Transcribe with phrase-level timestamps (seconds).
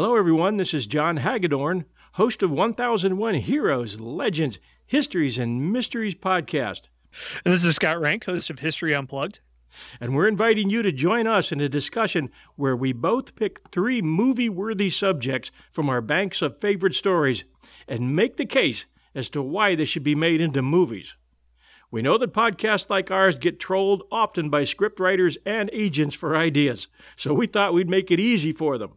[0.00, 0.58] Hello, everyone.
[0.58, 6.82] This is John Hagedorn, host of 1001 Heroes, Legends, Histories, and Mysteries podcast.
[7.44, 9.40] And this is Scott Rank, host of History Unplugged.
[10.00, 14.00] And we're inviting you to join us in a discussion where we both pick three
[14.00, 17.42] movie worthy subjects from our banks of favorite stories
[17.88, 18.86] and make the case
[19.16, 21.16] as to why they should be made into movies.
[21.90, 26.86] We know that podcasts like ours get trolled often by scriptwriters and agents for ideas,
[27.16, 28.92] so we thought we'd make it easy for them.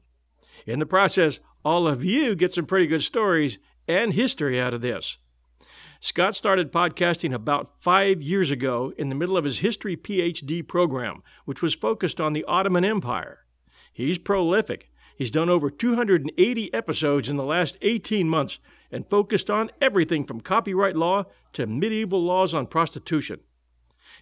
[0.65, 3.57] In the process, all of you get some pretty good stories
[3.87, 5.17] and history out of this.
[5.99, 11.21] Scott started podcasting about five years ago in the middle of his history PhD program,
[11.45, 13.45] which was focused on the Ottoman Empire.
[13.93, 14.89] He's prolific.
[15.15, 18.57] He's done over 280 episodes in the last 18 months
[18.91, 23.41] and focused on everything from copyright law to medieval laws on prostitution.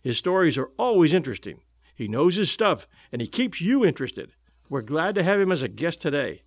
[0.02, 1.62] His stories are always interesting.
[1.96, 4.34] He knows his stuff and he keeps you interested.
[4.70, 6.44] We're glad to have him as a guest today.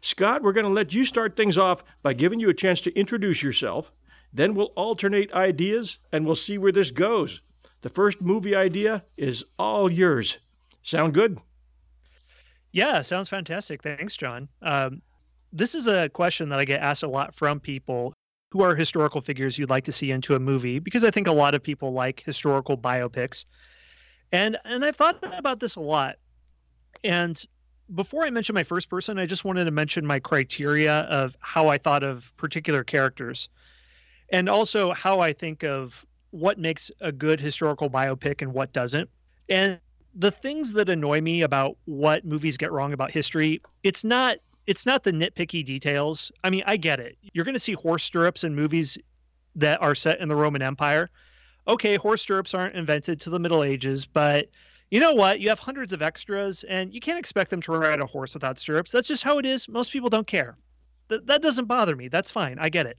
[0.00, 2.96] Scott, we're going to let you start things off by giving you a chance to
[2.96, 3.90] introduce yourself.
[4.32, 7.40] Then we'll alternate ideas and we'll see where this goes.
[7.82, 10.38] The first movie idea is all yours.
[10.82, 11.38] Sound good?
[12.72, 13.82] Yeah, sounds fantastic.
[13.82, 14.48] Thanks, John.
[14.62, 15.02] Um,
[15.52, 18.12] this is a question that I get asked a lot from people
[18.52, 21.32] who are historical figures you'd like to see into a movie because I think a
[21.32, 23.44] lot of people like historical biopics.
[24.30, 26.16] And and I've thought about this a lot.
[27.02, 27.42] And
[27.94, 31.68] before I mention my first person, I just wanted to mention my criteria of how
[31.68, 33.48] I thought of particular characters
[34.30, 39.08] and also how I think of what makes a good historical biopic and what doesn't.
[39.48, 39.78] And
[40.14, 44.84] the things that annoy me about what movies get wrong about history, it's not it's
[44.84, 46.32] not the nitpicky details.
[46.42, 47.16] I mean, I get it.
[47.32, 48.98] You're going to see horse stirrups in movies
[49.54, 51.08] that are set in the Roman Empire.
[51.68, 54.48] Okay, horse stirrups aren't invented to the Middle Ages, but
[54.90, 55.40] you know what?
[55.40, 58.58] You have hundreds of extras, and you can't expect them to ride a horse without
[58.58, 58.92] stirrups.
[58.92, 59.68] That's just how it is.
[59.68, 60.56] Most people don't care.
[61.08, 62.08] Th- that doesn't bother me.
[62.08, 62.58] That's fine.
[62.60, 62.98] I get it.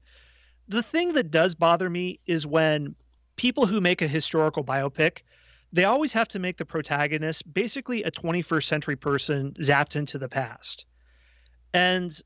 [0.67, 2.95] The thing that does bother me is when
[3.37, 5.19] people who make a historical biopic,
[5.71, 10.29] they always have to make the protagonist basically a 21st century person zapped into the
[10.29, 10.85] past.
[11.73, 12.19] And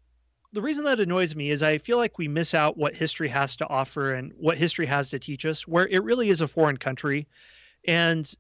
[0.53, 3.55] the reason that annoys me is I feel like we miss out what history has
[3.57, 6.77] to offer and what history has to teach us, where it really is a foreign
[6.77, 7.27] country.
[7.87, 8.31] And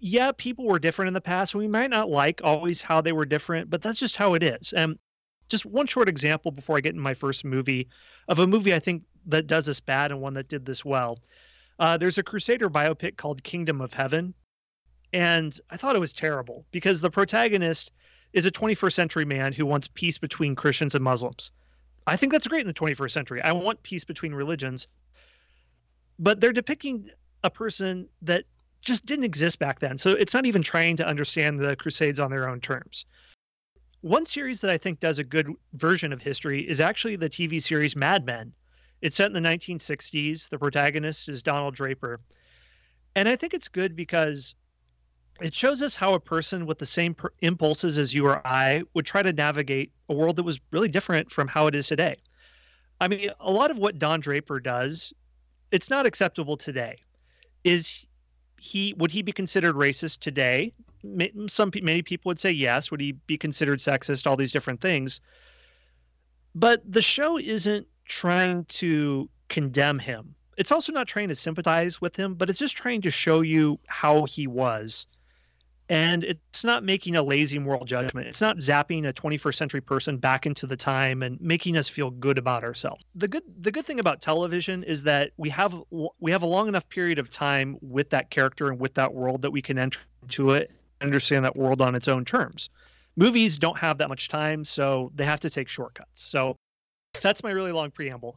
[0.00, 1.54] yeah, people were different in the past.
[1.54, 4.72] We might not like always how they were different, but that's just how it is.
[4.72, 4.98] And
[5.50, 7.88] just one short example before I get in my first movie
[8.28, 11.18] of a movie I think that does this bad and one that did this well.
[11.78, 14.32] Uh, there's a Crusader biopic called Kingdom of Heaven.
[15.12, 17.92] And I thought it was terrible because the protagonist
[18.32, 21.50] is a 21st century man who wants peace between Christians and Muslims.
[22.06, 23.42] I think that's great in the 21st century.
[23.42, 24.88] I want peace between religions.
[26.18, 27.10] But they're depicting
[27.42, 28.44] a person that
[28.80, 29.98] just didn't exist back then.
[29.98, 33.04] So it's not even trying to understand the Crusades on their own terms.
[34.02, 37.60] One series that I think does a good version of history is actually the TV
[37.62, 38.52] series Mad Men.
[39.02, 40.48] It's set in the 1960s.
[40.48, 42.20] The protagonist is Donald Draper.
[43.16, 44.54] And I think it's good because
[45.40, 48.82] It shows us how a person with the same per- impulses as you or I
[48.94, 52.16] would try to navigate a world that was really different from how it is today.
[53.00, 55.12] I mean, a lot of what Don Draper does,
[55.70, 56.98] it's not acceptable today.
[57.64, 58.06] Is
[58.60, 60.72] he would he be considered racist today?
[61.48, 62.90] Some many people would say yes.
[62.90, 64.26] Would he be considered sexist?
[64.26, 65.20] All these different things.
[66.54, 70.34] But the show isn't trying to condemn him.
[70.58, 73.78] It's also not trying to sympathize with him, but it's just trying to show you
[73.86, 75.06] how he was
[75.90, 78.28] and it's not making a lazy moral judgment.
[78.28, 82.12] It's not zapping a 21st century person back into the time and making us feel
[82.12, 83.04] good about ourselves.
[83.16, 85.74] The good the good thing about television is that we have
[86.20, 89.42] we have a long enough period of time with that character and with that world
[89.42, 90.70] that we can enter into it,
[91.00, 92.70] understand that world on its own terms.
[93.16, 96.22] Movies don't have that much time, so they have to take shortcuts.
[96.22, 96.54] So
[97.20, 98.36] that's my really long preamble.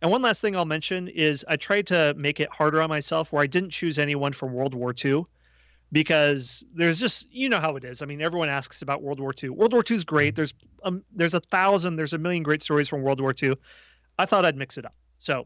[0.00, 3.34] And one last thing I'll mention is I tried to make it harder on myself
[3.34, 5.26] where I didn't choose anyone from World War II
[5.92, 8.02] because there's just you know how it is.
[8.02, 9.50] I mean, everyone asks about World War II.
[9.50, 10.36] World War II is great.
[10.36, 10.54] There's
[10.84, 13.54] um, there's a thousand, there's a million great stories from World War II.
[14.18, 14.94] I thought I'd mix it up.
[15.18, 15.44] So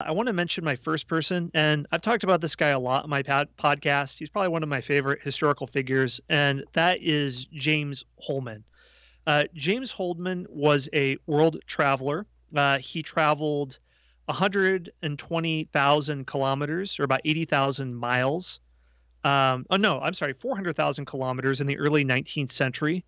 [0.00, 3.04] I want to mention my first person, and I've talked about this guy a lot
[3.04, 4.18] on my pod- podcast.
[4.18, 8.64] He's probably one of my favorite historical figures, and that is James Holman.
[9.26, 12.26] Uh, James Holman was a world traveler.
[12.54, 13.78] Uh, he traveled
[14.26, 18.60] 120,000 kilometers, or about 80,000 miles,
[19.24, 23.04] um, oh no, I'm sorry, 400,000 kilometers in the early 19th century.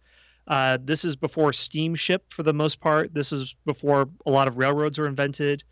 [0.48, 3.12] Uh, this is before steamship for the most part.
[3.12, 5.62] This is before a lot of railroads were invented.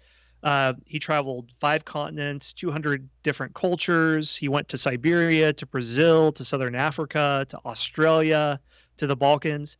[0.42, 4.36] Uh, he traveled five continents, 200 different cultures.
[4.36, 8.60] He went to Siberia, to Brazil, to Southern Africa, to Australia,
[8.98, 9.78] to the Balkans.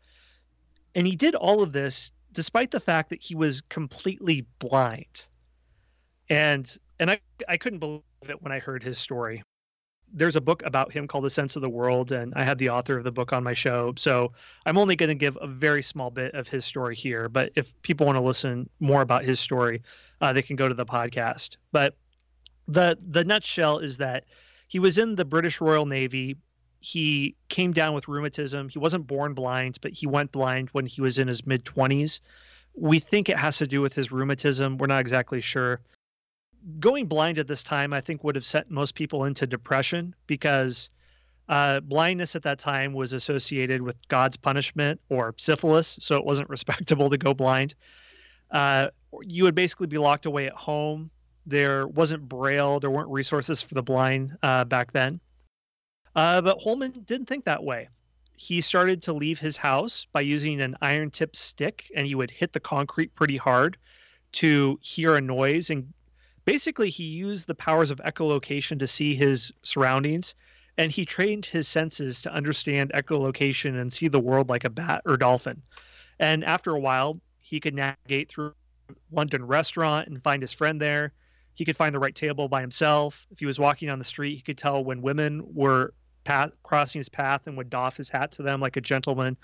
[0.94, 5.26] And he did all of this despite the fact that he was completely blind.
[6.31, 9.43] And and I I couldn't believe it when I heard his story
[10.14, 12.69] there's a book about him called The Sense of the World, and I had the
[12.69, 13.93] author of the book on my show.
[13.96, 14.32] So
[14.64, 17.28] I'm only going to give a very small bit of his story here.
[17.28, 19.82] But if people want to listen more about his story,
[20.20, 21.56] uh, they can go to the podcast.
[21.72, 21.96] But
[22.69, 24.25] the the nutshell is that
[24.69, 26.37] he was in the British Royal Navy.
[26.81, 28.69] He came down with rheumatism.
[28.69, 32.20] He wasn't born blind, but he went blind when he was in his mid 20s.
[32.76, 34.78] We think it has to do with his rheumatism.
[34.78, 35.81] We're not exactly sure
[36.81, 40.90] going blind at this time, I think, would have sent most people into depression because
[41.49, 46.49] uh, blindness at that time was associated with God's punishment or syphilis, so it wasn't
[46.56, 47.75] respectable to go blind.
[48.50, 48.88] Uh,
[49.22, 51.11] you would basically be locked away at home.
[51.46, 55.20] There wasn't braille, there weren't resources for the blind uh, back then.
[56.17, 57.88] Uh, but Holman didn't think that way.
[58.37, 62.31] He started to leave his house by using an iron tipped stick, and he would
[62.31, 63.76] hit the concrete pretty hard
[64.32, 65.93] to hear a noise and
[66.44, 70.35] basically he used the powers of echolocation to see his surroundings
[70.76, 75.02] and he trained his senses to understand echolocation and see the world like a bat
[75.06, 75.62] or dolphin.
[76.19, 78.55] And after a while he could navigate through
[79.12, 81.12] london restaurant and find his friend there.
[81.55, 83.26] He could find the right table by himself.
[83.31, 85.94] If he was walking on the street he could tell when women were
[86.25, 89.37] path, crossing his path and would doff his hat to them like a gentleman.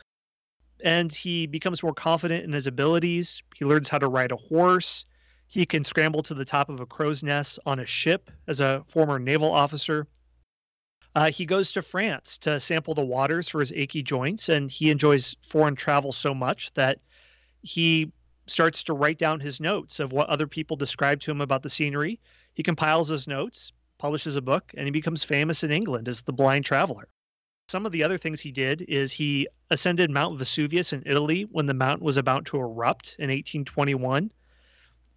[0.82, 3.42] And he becomes more confident in his abilities.
[3.54, 5.04] He learns how to ride a horse
[5.50, 8.84] he can scramble to the top of a crow's nest on a ship as a
[8.86, 10.06] former naval officer.
[11.16, 14.90] Uh, he goes to France to sample the waters for his achy joints, and he
[14.90, 17.00] enjoys foreign travel so much that
[17.62, 18.12] he
[18.46, 21.70] starts to write down his notes of what other people describe to him about the
[21.70, 22.20] scenery.
[22.54, 26.32] He compiles his notes, publishes a book, and he becomes famous in England as the
[26.32, 27.08] blind traveler.
[27.68, 31.66] Some of the other things he did is he ascended Mount Vesuvius in Italy when
[31.66, 34.30] the mountain was about to erupt in 1821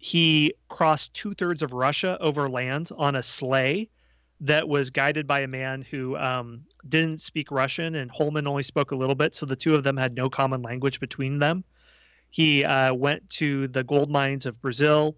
[0.04, 3.88] he crossed two thirds of Russia over land on a sleigh
[4.38, 8.90] that was guided by a man who um, didn't speak Russian, and Holman only spoke
[8.90, 11.64] a little bit, so the two of them had no common language between them.
[12.28, 15.16] He uh, went to the gold mines of Brazil.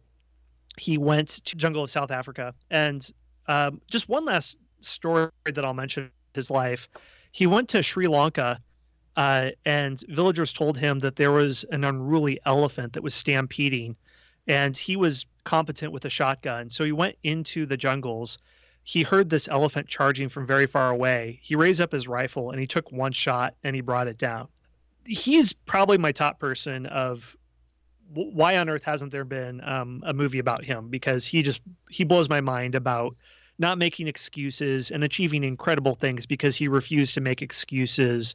[0.79, 3.11] He went to jungle of South Africa, and
[3.49, 6.89] um, just one last story that I'll mention his life.
[7.33, 8.61] He went to Sri Lanka,
[9.17, 13.97] uh, and villagers told him that there was an unruly elephant that was stampeding
[14.47, 16.71] and he was competent with a shotgun.
[16.71, 18.39] So he went into the jungles.
[18.85, 21.41] He heard this elephant charging from very far away.
[21.43, 24.49] He raised up his rifle and he took one shot and he brought it down.
[25.07, 27.37] He's probably my top person of
[28.13, 30.89] why on earth hasn't there been um, a movie about him?
[30.89, 31.61] Because he just
[31.91, 33.17] he blows my mind about
[33.59, 38.35] not making excuses and achieving incredible things because he refused to make excuses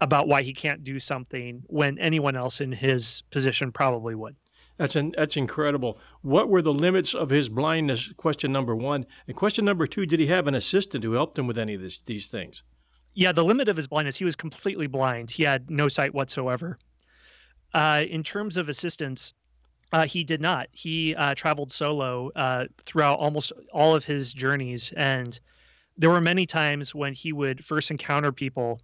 [0.00, 4.36] about why he can't do something when anyone else in his position probably would.
[4.76, 5.98] That's an, that's incredible.
[6.22, 8.12] What were the limits of his blindness?
[8.16, 9.06] Question number one.
[9.28, 11.80] And question number two: Did he have an assistant who helped him with any of
[11.80, 12.62] this, these things?
[13.14, 15.30] Yeah, the limit of his blindness, he was completely blind.
[15.30, 16.78] He had no sight whatsoever.
[17.72, 19.32] Uh, in terms of assistance,
[19.92, 20.66] uh, he did not.
[20.72, 25.38] He uh, traveled solo uh, throughout almost all of his journeys, and
[25.96, 28.80] there were many times when he would first encounter people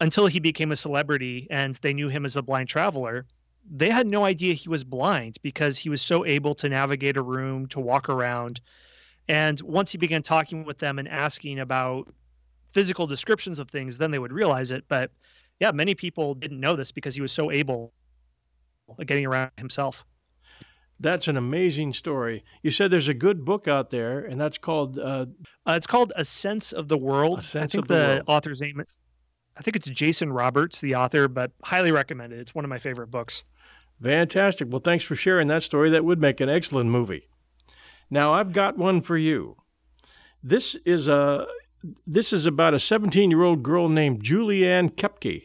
[0.00, 3.26] until he became a celebrity and they knew him as a blind traveler
[3.70, 7.22] they had no idea he was blind because he was so able to navigate a
[7.22, 8.60] room, to walk around.
[9.28, 12.12] And once he began talking with them and asking about
[12.72, 14.84] physical descriptions of things, then they would realize it.
[14.88, 15.10] But
[15.60, 17.92] yeah, many people didn't know this because he was so able
[18.98, 20.04] at getting around himself.
[21.00, 22.44] That's an amazing story.
[22.62, 24.98] You said there's a good book out there, and that's called.
[24.98, 25.26] Uh,
[25.66, 27.40] uh, it's called A Sense of the World.
[27.40, 28.22] A Sense I think of the, the World.
[28.28, 28.84] author's name.
[29.56, 32.38] I think it's Jason Roberts, the author, but highly recommended.
[32.38, 33.44] It's one of my favorite books.
[34.02, 34.68] Fantastic.
[34.70, 35.90] Well, thanks for sharing that story.
[35.90, 37.28] That would make an excellent movie.
[38.10, 39.56] Now, I've got one for you.
[40.42, 41.46] This is a
[42.06, 45.42] this is about a 17-year-old girl named Juliane Koepcke.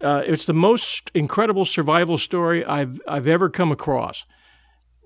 [0.00, 4.24] Uh, it's the most incredible survival story I've I've ever come across.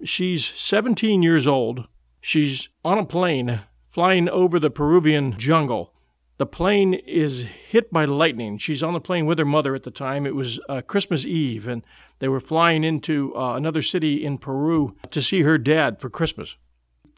[0.04, 1.86] She's 17 years old.
[2.20, 3.60] She's on a plane
[3.90, 5.93] flying over the Peruvian jungle.
[6.36, 8.58] The plane is hit by lightning.
[8.58, 10.26] She's on the plane with her mother at the time.
[10.26, 11.84] It was uh, Christmas Eve, and
[12.18, 16.56] they were flying into uh, another city in Peru to see her dad for Christmas.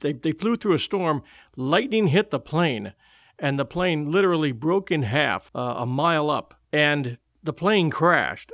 [0.01, 1.23] They, they flew through a storm.
[1.57, 2.93] Lightning hit the plane,
[3.39, 8.53] and the plane literally broke in half uh, a mile up, and the plane crashed.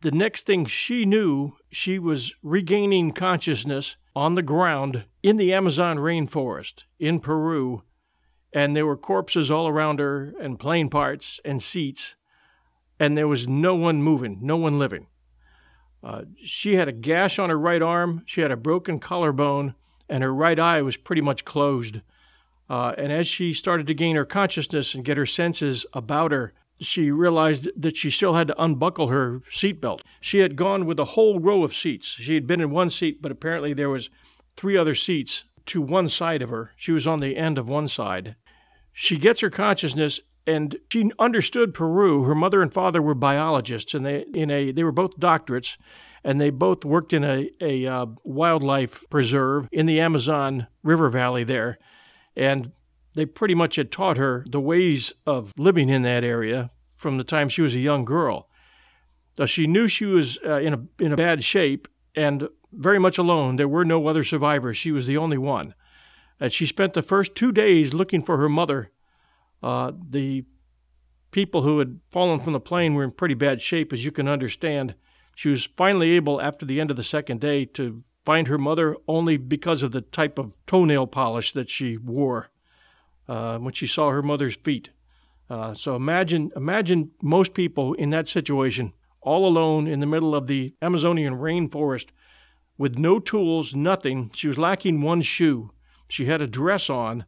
[0.00, 5.98] The next thing she knew, she was regaining consciousness on the ground in the Amazon
[5.98, 7.82] rainforest in Peru,
[8.52, 12.16] and there were corpses all around her, and plane parts and seats,
[12.98, 15.06] and there was no one moving, no one living.
[16.02, 19.74] Uh, she had a gash on her right arm, she had a broken collarbone,
[20.08, 22.00] and her right eye was pretty much closed.
[22.68, 26.52] Uh, and as she started to gain her consciousness and get her senses about her,
[26.80, 30.00] she realized that she still had to unbuckle her seatbelt.
[30.20, 32.08] She had gone with a whole row of seats.
[32.08, 34.10] She had been in one seat, but apparently there was
[34.56, 36.72] three other seats to one side of her.
[36.76, 38.34] She was on the end of one side.
[38.92, 42.24] She gets her consciousness and she understood Peru.
[42.24, 45.76] Her mother and father were biologists, and they in a they were both doctorates,
[46.24, 51.44] and they both worked in a a uh, wildlife preserve in the Amazon River Valley
[51.44, 51.78] there,
[52.36, 52.72] and
[53.14, 57.24] they pretty much had taught her the ways of living in that area from the
[57.24, 58.48] time she was a young girl.
[59.38, 63.18] Uh, she knew she was uh, in a in a bad shape and very much
[63.18, 63.56] alone.
[63.56, 64.76] There were no other survivors.
[64.76, 65.74] She was the only one.
[66.42, 68.90] And she spent the first two days looking for her mother.
[69.62, 70.44] Uh, the
[71.30, 74.26] people who had fallen from the plane were in pretty bad shape, as you can
[74.26, 74.96] understand.
[75.36, 78.96] She was finally able, after the end of the second day, to find her mother
[79.06, 82.50] only because of the type of toenail polish that she wore
[83.28, 84.90] uh, when she saw her mother's feet.
[85.48, 90.48] Uh, so imagine, imagine most people in that situation, all alone in the middle of
[90.48, 92.08] the Amazonian rainforest,
[92.76, 94.32] with no tools, nothing.
[94.34, 95.70] She was lacking one shoe.
[96.12, 97.24] She had a dress on.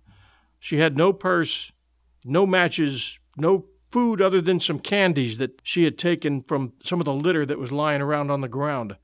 [0.60, 1.72] She had no purse,
[2.22, 7.06] no matches, no food other than some candies that she had taken from some of
[7.06, 8.96] the litter that was lying around on the ground.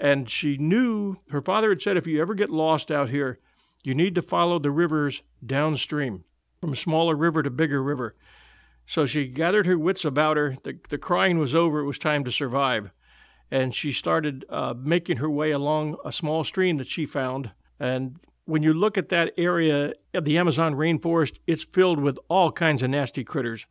[0.00, 3.38] And she knew her father had said, if you ever get lost out here,
[3.84, 6.24] you need to follow the rivers downstream,
[6.60, 8.16] from smaller river to bigger river.
[8.84, 10.56] So she gathered her wits about her.
[10.64, 11.78] The, the crying was over.
[11.78, 12.90] It was time to survive.
[13.48, 17.52] And she started uh, making her way along a small stream that she found.
[17.78, 22.52] And when you look at that area of the Amazon rainforest, it's filled with all
[22.52, 23.66] kinds of nasty critters.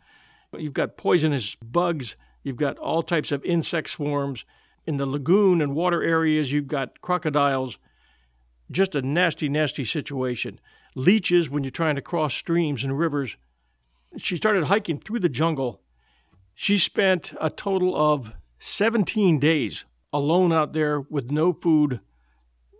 [0.57, 4.45] You've got poisonous bugs, you've got all types of insect swarms.
[4.85, 7.77] In the lagoon and water areas, you've got crocodiles.
[8.69, 10.59] Just a nasty, nasty situation.
[10.95, 13.37] Leeches when you're trying to cross streams and rivers.
[14.17, 15.81] She started hiking through the jungle.
[16.53, 21.99] She spent a total of 17 days alone out there with no food,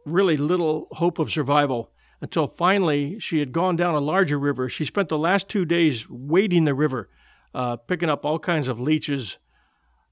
[0.06, 1.92] really little hope of survival
[2.22, 4.70] until finally she had gone down a larger river.
[4.70, 7.10] She spent the last two days wading the river,
[7.54, 9.38] uh, picking up all kinds of leeches,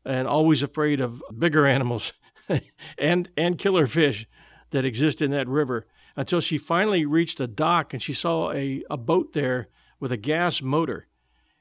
[0.03, 2.13] and always afraid of bigger animals
[2.97, 4.27] and and killer fish
[4.71, 5.87] that exist in that river.
[6.17, 9.69] Until she finally reached a dock and she saw a, a boat there
[10.01, 11.07] with a gas motor,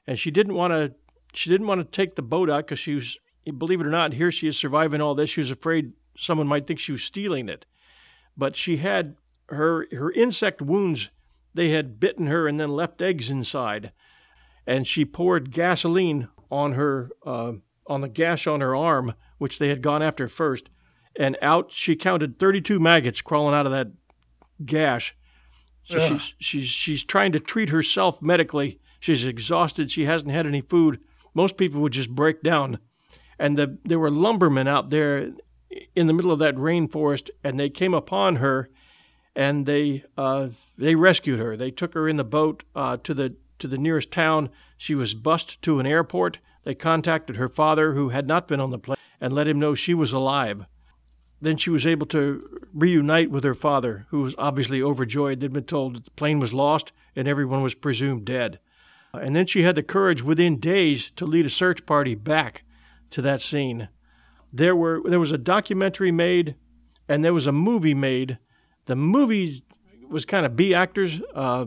[0.07, 0.95] and she didn't want to
[1.33, 3.17] she didn't want to take the boat out because she was
[3.57, 5.31] believe it or not here she is surviving all this.
[5.31, 7.67] She was afraid someone might think she was stealing it,
[8.41, 9.15] but she had
[9.51, 11.11] her her insect wounds
[11.55, 13.93] they had bitten her and then left eggs inside
[14.67, 17.53] and she poured gasoline on her uh,
[17.87, 20.69] on the gash on her arm which they had gone after first
[21.17, 23.89] and out she counted 32 maggots crawling out of that
[24.65, 25.17] gash.
[25.85, 28.81] So she's she's she's trying to treat herself medically.
[29.01, 29.91] She's exhausted.
[29.91, 31.01] She hasn't had any food.
[31.35, 32.79] Most people would just break down.
[33.39, 35.33] And the, there were lumbermen out there
[35.95, 38.69] in the middle of that rainforest, and they came upon her,
[39.37, 41.57] and they uh, they rescued her.
[41.57, 44.51] They took her in the boat uh, to the to the nearest town.
[44.77, 46.39] She was bussed to an airport.
[46.65, 49.75] They contacted her father, who had not been on the plane, and let him know
[49.75, 50.67] she was alive.
[51.43, 55.41] Then she was able to reunite with her father, who was obviously overjoyed.
[55.41, 58.59] They'd been told that the plane was lost and everyone was presumed dead.
[59.15, 62.63] And then she had the courage within days to lead a search party back
[63.11, 63.89] to that scene.
[64.53, 66.57] There were there was a documentary made,
[67.09, 68.39] and there was a movie made.
[68.87, 69.63] The movie
[70.09, 71.67] was kind of B actors, uh,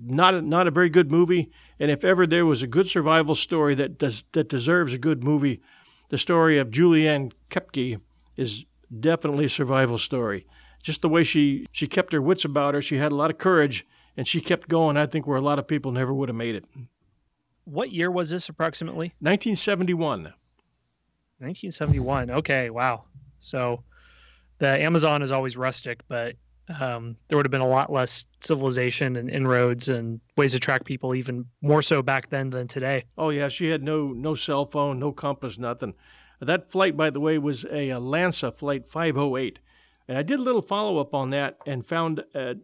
[0.00, 1.50] not a, not a very good movie.
[1.78, 5.22] And if ever there was a good survival story that does that deserves a good
[5.22, 5.60] movie,
[6.08, 8.00] the story of Juliane Koepcke
[8.36, 8.64] is
[9.00, 10.46] definitely a survival story.
[10.82, 13.38] Just the way she she kept her wits about her, she had a lot of
[13.38, 14.96] courage, and she kept going.
[14.96, 16.64] I think where a lot of people never would have made it.
[17.64, 19.08] What year was this approximately?
[19.20, 20.32] 1971.
[21.38, 22.30] 1971.
[22.30, 23.04] Okay, wow.
[23.40, 23.82] So
[24.58, 26.36] the Amazon is always rustic, but
[26.80, 30.84] um, there would have been a lot less civilization and inroads and ways to track
[30.84, 33.04] people, even more so back then than today.
[33.18, 35.94] Oh yeah, she had no no cell phone, no compass, nothing.
[36.40, 39.58] That flight, by the way, was a, a Lansa flight 508,
[40.08, 42.54] and I did a little follow up on that and found uh,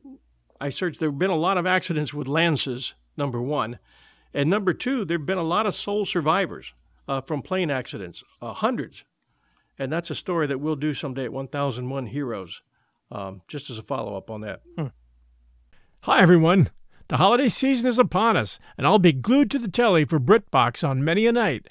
[0.61, 1.01] I searched.
[1.01, 2.95] There have been a lot of accidents with Lansas.
[3.17, 3.79] Number one,
[4.33, 6.73] and number two, there have been a lot of sole survivors
[7.11, 9.05] uh, from plane accidents, uh, hundreds,
[9.77, 12.63] and that's a story that we'll do someday at 1001 Heroes
[13.11, 14.61] um, just as a follow up on that.
[14.79, 14.87] Hmm.
[16.03, 16.71] Hi, everyone.
[17.09, 20.89] The holiday season is upon us, and I'll be glued to the telly for BritBox
[20.89, 21.67] on many a night.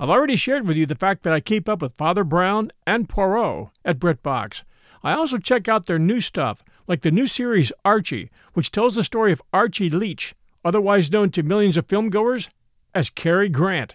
[0.00, 3.10] I've already shared with you the fact that I keep up with Father Brown and
[3.10, 4.62] Poirot at BritBox.
[5.04, 9.04] I also check out their new stuff, like the new series Archie, which tells the
[9.04, 12.48] story of Archie Leach, otherwise known to millions of filmgoers
[12.94, 13.94] as Cary Grant.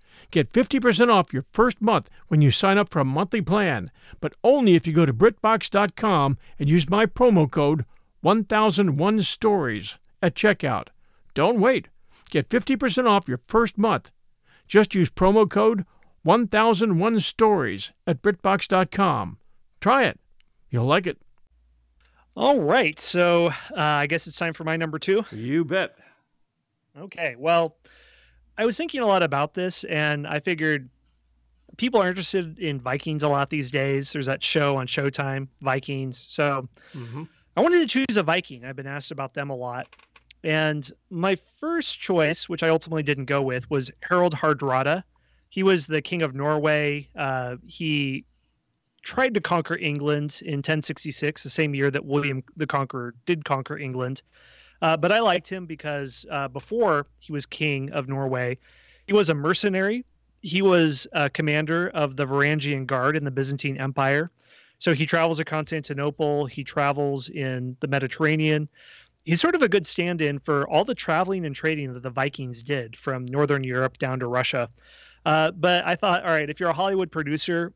[0.31, 3.91] Get 50% off your first month when you sign up for a monthly plan,
[4.21, 7.85] but only if you go to BritBox.com and use my promo code
[8.21, 10.87] 1001 Stories at checkout.
[11.33, 11.89] Don't wait.
[12.29, 14.09] Get 50% off your first month.
[14.67, 15.85] Just use promo code
[16.23, 19.37] 1001 Stories at BritBox.com.
[19.81, 20.19] Try it.
[20.69, 21.17] You'll like it.
[22.35, 22.97] All right.
[22.97, 25.25] So uh, I guess it's time for my number two.
[25.31, 25.97] You bet.
[26.97, 27.35] Okay.
[27.37, 27.75] Well,
[28.57, 30.89] I was thinking a lot about this, and I figured
[31.77, 34.11] people are interested in Vikings a lot these days.
[34.11, 36.25] There's that show on Showtime, Vikings.
[36.29, 37.23] So mm-hmm.
[37.55, 38.65] I wanted to choose a Viking.
[38.65, 39.87] I've been asked about them a lot.
[40.43, 45.03] And my first choice, which I ultimately didn't go with, was Harald Hardrada.
[45.49, 47.09] He was the king of Norway.
[47.15, 48.25] Uh, he
[49.03, 53.77] tried to conquer England in 1066, the same year that William the Conqueror did conquer
[53.77, 54.21] England.
[54.81, 58.57] Uh, but I liked him because uh, before he was king of Norway,
[59.07, 60.05] he was a mercenary.
[60.41, 64.31] He was a commander of the Varangian Guard in the Byzantine Empire.
[64.79, 66.47] So he travels to Constantinople.
[66.47, 68.67] He travels in the Mediterranean
[69.23, 72.63] he's sort of a good stand-in for all the traveling and trading that the Vikings
[72.63, 74.69] did from northern Europe down to Russia.
[75.25, 77.73] Uh, but I thought, all right, if you're a Hollywood producer,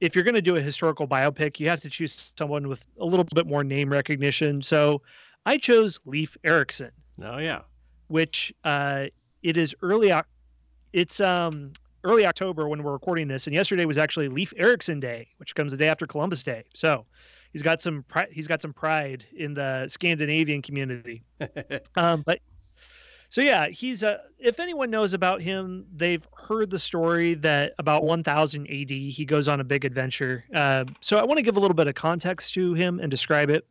[0.00, 3.04] if you're going to do a historical biopic, you have to choose someone with a
[3.04, 4.62] little bit more name recognition.
[4.62, 5.02] So
[5.46, 6.90] I chose Leif Erikson.
[7.22, 7.62] Oh yeah,
[8.08, 9.06] which uh,
[9.42, 10.12] it is early.
[10.92, 11.72] It's um
[12.04, 15.72] early October when we're recording this, and yesterday was actually Leif Erikson Day, which comes
[15.72, 16.64] the day after Columbus Day.
[16.74, 17.04] So
[17.52, 21.22] he's got some he's got some pride in the Scandinavian community.
[21.96, 22.40] um, but
[23.30, 24.20] so yeah, he's a.
[24.38, 29.48] If anyone knows about him, they've heard the story that about 1000 AD he goes
[29.48, 30.44] on a big adventure.
[30.54, 33.50] Uh, so I want to give a little bit of context to him and describe
[33.50, 33.66] it.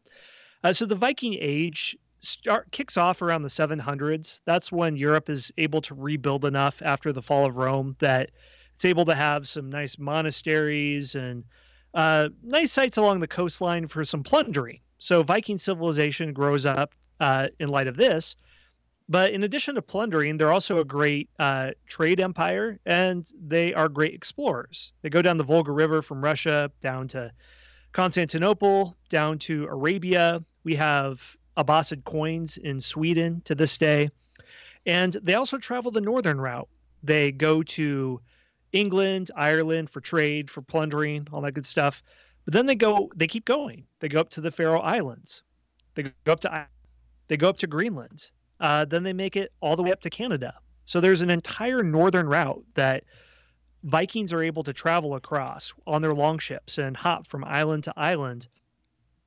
[0.63, 4.41] Uh, so the Viking Age start kicks off around the 700s.
[4.45, 8.31] That's when Europe is able to rebuild enough after the fall of Rome that
[8.75, 11.43] it's able to have some nice monasteries and
[11.93, 14.79] uh, nice sites along the coastline for some plundering.
[14.99, 18.35] So Viking civilization grows up uh, in light of this.
[19.09, 23.87] But in addition to plundering, they're also a great uh, trade empire and they are
[23.87, 24.91] great explorers.
[25.01, 27.31] They go down the Volga River from Russia down to
[27.97, 30.43] Constantinople, down to Arabia.
[30.63, 34.11] We have Abbasid coins in Sweden to this day.
[34.85, 36.69] And they also travel the northern route.
[37.01, 38.21] They go to
[38.71, 42.03] England, Ireland for trade, for plundering, all that good stuff.
[42.45, 43.83] But then they go, they keep going.
[43.99, 45.41] They go up to the Faroe Islands.
[45.95, 46.67] They go up to,
[47.29, 48.29] they go up to Greenland.
[48.59, 50.53] Uh, then they make it all the way up to Canada.
[50.85, 53.05] So there's an entire northern route that
[53.87, 58.47] Vikings are able to travel across on their longships and hop from island to island.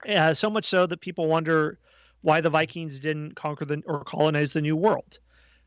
[0.07, 1.79] Uh, so much so that people wonder
[2.23, 5.19] why the Vikings didn't conquer the or colonize the New World.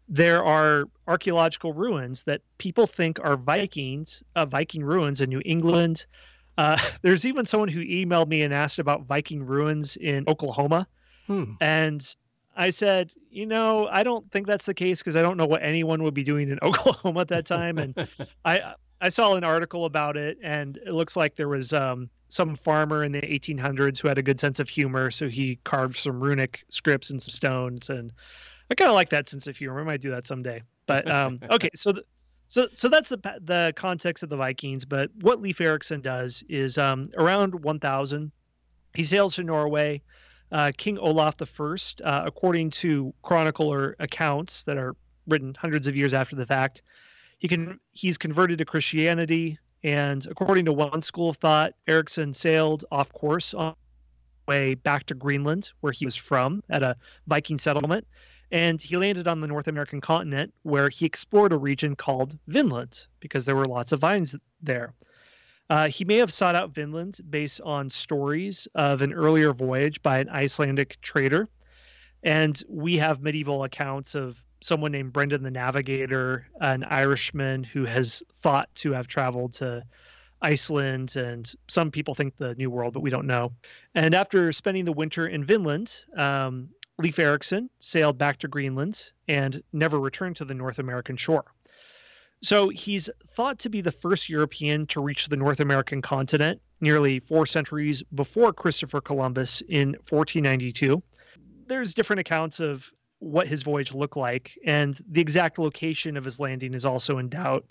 [0.07, 6.05] There are archaeological ruins that people think are Vikings, uh, Viking ruins in New England.
[6.59, 10.87] Uh, there's even someone who emailed me and asked about Viking ruins in Oklahoma.
[11.25, 11.53] Hmm.
[11.59, 12.15] And
[12.55, 15.63] I said, you know, I don't think that's the case because I don't know what
[15.63, 17.79] anyone would be doing in Oklahoma at that time.
[17.79, 18.07] And
[18.45, 22.55] I I saw an article about it, and it looks like there was um, some
[22.55, 26.21] farmer in the 1800s who had a good sense of humor, so he carved some
[26.21, 28.13] runic scripts and some stones, and
[28.71, 29.81] I kind of like that sense of humor.
[29.81, 30.63] I might do that someday.
[30.85, 32.05] But um, okay, so the,
[32.47, 34.85] so so that's the the context of the Vikings.
[34.85, 38.31] But what Leif Erikson does is um, around 1000,
[38.93, 40.01] he sails to Norway.
[40.49, 44.95] Uh, King Olaf I, uh, according to chronicler accounts that are
[45.27, 46.83] written hundreds of years after the fact,
[47.43, 52.85] he can he's converted to Christianity, and according to one school of thought, Erikson sailed
[52.89, 53.75] off course on
[54.47, 56.95] way back to Greenland, where he was from, at a
[57.27, 58.07] Viking settlement,
[58.49, 63.07] and he landed on the North American continent, where he explored a region called Vinland
[63.19, 64.93] because there were lots of vines there.
[65.69, 70.19] Uh, he may have sought out Vinland based on stories of an earlier voyage by
[70.19, 71.49] an Icelandic trader.
[72.23, 78.23] And we have medieval accounts of someone named Brendan the Navigator, an Irishman who has
[78.39, 79.83] thought to have traveled to
[80.41, 83.51] Iceland, and some people think the New World, but we don't know.
[83.93, 89.61] And after spending the winter in Vinland, um, Leif Erikson sailed back to Greenland and
[89.73, 91.45] never returned to the North American shore.
[92.41, 97.19] So he's thought to be the first European to reach the North American continent nearly
[97.19, 101.01] four centuries before Christopher Columbus in 1492.
[101.67, 102.91] There's different accounts of
[103.23, 107.29] what his voyage looked like, and the exact location of his landing is also in
[107.29, 107.65] doubt.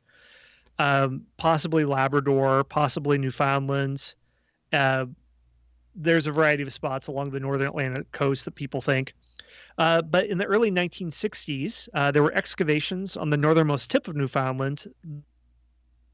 [0.79, 4.15] Um, possibly Labrador, possibly Newfoundland.
[4.73, 5.07] Uh,
[5.95, 9.13] there's a variety of spots along the northern Atlantic coast that people think.
[9.77, 14.17] Uh, but in the early 1960s, uh, there were excavations on the northernmost tip of
[14.17, 14.87] Newfoundland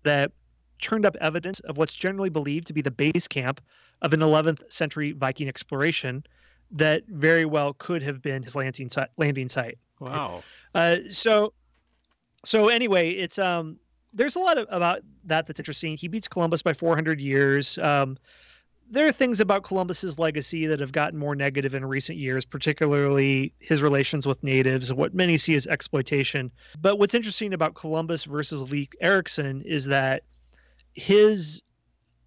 [0.03, 0.33] that
[0.81, 3.61] turned up evidence of what's generally believed to be the base camp
[4.03, 6.25] of an 11th century Viking exploration
[6.73, 9.09] that very well could have been his landing site.
[9.17, 9.79] Landing site.
[10.01, 10.43] Wow.
[10.75, 11.53] Uh, so,
[12.45, 13.79] so anyway, it's um,
[14.13, 15.97] there's a lot of, about that that's interesting.
[15.97, 17.79] He beats Columbus by 400 years.
[17.79, 18.19] Um,
[18.91, 23.53] there are things about Columbus's legacy that have gotten more negative in recent years, particularly
[23.59, 26.51] his relations with natives, what many see as exploitation.
[26.81, 30.23] But what's interesting about Columbus versus Leif Erikson is that
[30.95, 31.63] his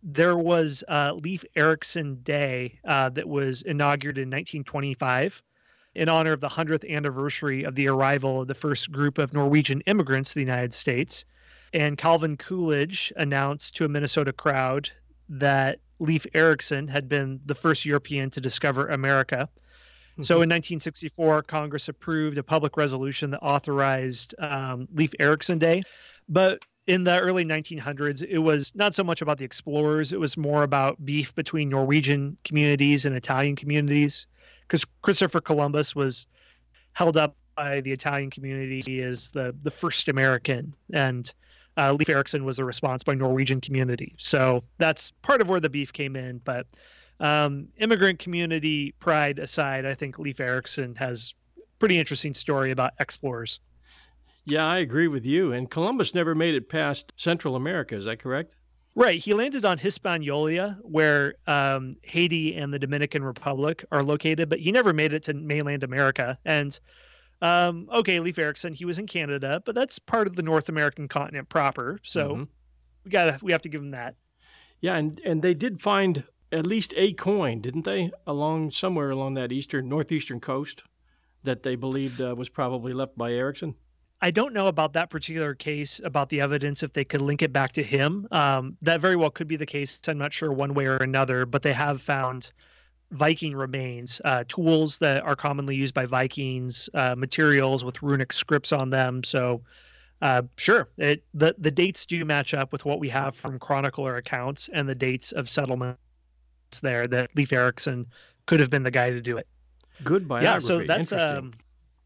[0.04, 5.42] there was uh, Leif Erikson Day uh, that was inaugurated in 1925
[5.94, 9.82] in honor of the 100th anniversary of the arrival of the first group of Norwegian
[9.82, 11.26] immigrants to the United States.
[11.74, 14.90] And Calvin Coolidge announced to a Minnesota crowd
[15.30, 19.48] that Leif Erikson had been the first European to discover America.
[20.14, 20.24] Mm-hmm.
[20.24, 25.84] So in 1964, Congress approved a public resolution that authorized um, Leif Erikson Day.
[26.28, 30.36] But in the early 1900s, it was not so much about the explorers, it was
[30.36, 34.28] more about beef between Norwegian communities and Italian communities.
[34.68, 36.28] Because Christopher Columbus was
[36.94, 40.74] held up by the Italian community as the, the first American.
[40.94, 41.32] And
[41.78, 44.16] uh, Leif Erikson was a response by Norwegian community.
[44.18, 46.40] So that's part of where the beef came in.
[46.44, 46.68] But
[47.20, 51.34] um, immigrant community pride aside, I think Leif Erikson has
[51.80, 53.60] pretty interesting story about explorers.
[54.46, 55.54] Yeah, I agree with you.
[55.54, 57.96] And Columbus never made it past Central America.
[57.96, 58.56] Is that correct?
[58.96, 59.20] Right.
[59.20, 64.72] He landed on Hispaniola, where um, Haiti and the Dominican Republic are located, but he
[64.72, 66.38] never made it to mainland America.
[66.44, 66.78] And
[67.42, 71.08] um, okay, Leif Erikson, he was in Canada, but that's part of the North American
[71.08, 72.00] continent proper.
[72.04, 72.44] So mm-hmm.
[73.06, 74.16] we gotta we have to give him that.
[74.82, 79.36] Yeah, and and they did find at least a coin, didn't they, along somewhere along
[79.36, 80.84] that eastern northeastern coast
[81.44, 83.76] that they believed uh, was probably left by Erikson.
[84.22, 87.52] I don't know about that particular case about the evidence if they could link it
[87.52, 88.28] back to him.
[88.32, 90.00] Um, that very well could be the case.
[90.08, 92.52] I'm not sure one way or another, but they have found
[93.12, 98.72] Viking remains, uh, tools that are commonly used by Vikings, uh, materials with runic scripts
[98.72, 99.24] on them.
[99.24, 99.62] So,
[100.22, 104.16] uh, sure, it, the the dates do match up with what we have from chronicler
[104.18, 105.98] accounts and the dates of settlements
[106.82, 107.08] there.
[107.08, 108.06] That Leif Erikson
[108.46, 109.48] could have been the guy to do it.
[110.04, 110.54] Good biography.
[110.54, 111.54] Yeah, so that's um,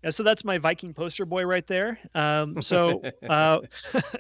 [0.06, 1.98] yeah, so that's my Viking poster boy right there.
[2.14, 3.62] Um, so, uh,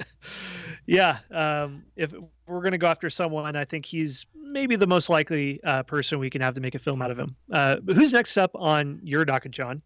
[0.87, 2.11] yeah, um, if
[2.47, 6.31] we're gonna go after someone, I think he's maybe the most likely uh, person we
[6.31, 7.35] can have to make a film out of him.
[7.51, 9.83] Uh, who's next up on your docket, John?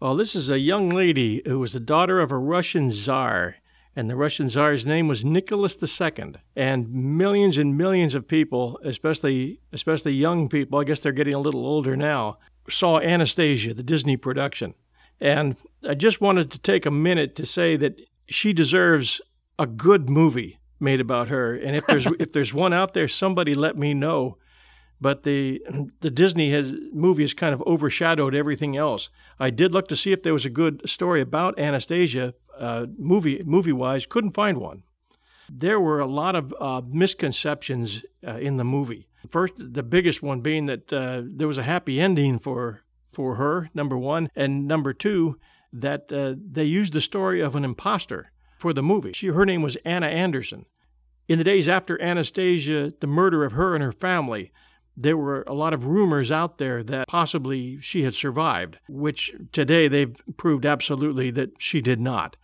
[0.00, 3.56] Well, this is a young lady who was the daughter of a Russian czar,
[3.94, 6.36] and the Russian czar's name was Nicholas II.
[6.56, 11.40] And millions and millions of people, especially especially young people, I guess they're getting a
[11.40, 12.38] little older now,
[12.70, 14.72] saw Anastasia, the Disney production.
[15.20, 15.56] And
[15.86, 19.20] I just wanted to take a minute to say that she deserves
[19.58, 21.54] a good movie made about her.
[21.54, 24.38] And if there's if there's one out there, somebody let me know.
[25.00, 25.62] But the
[26.00, 29.10] the Disney has movie has kind of overshadowed everything else.
[29.38, 33.42] I did look to see if there was a good story about Anastasia, uh, movie
[33.44, 34.06] movie wise.
[34.06, 34.82] Couldn't find one.
[35.52, 39.08] There were a lot of uh, misconceptions uh, in the movie.
[39.28, 43.70] First, the biggest one being that uh, there was a happy ending for for her,
[43.74, 45.38] number one, and number two,
[45.72, 49.12] that uh, they used the story of an impostor for the movie.
[49.12, 50.66] She, her name was Anna Anderson.
[51.28, 54.52] In the days after Anastasia, the murder of her and her family,
[54.96, 59.88] there were a lot of rumors out there that possibly she had survived, which today
[59.88, 62.36] they've proved absolutely that she did not.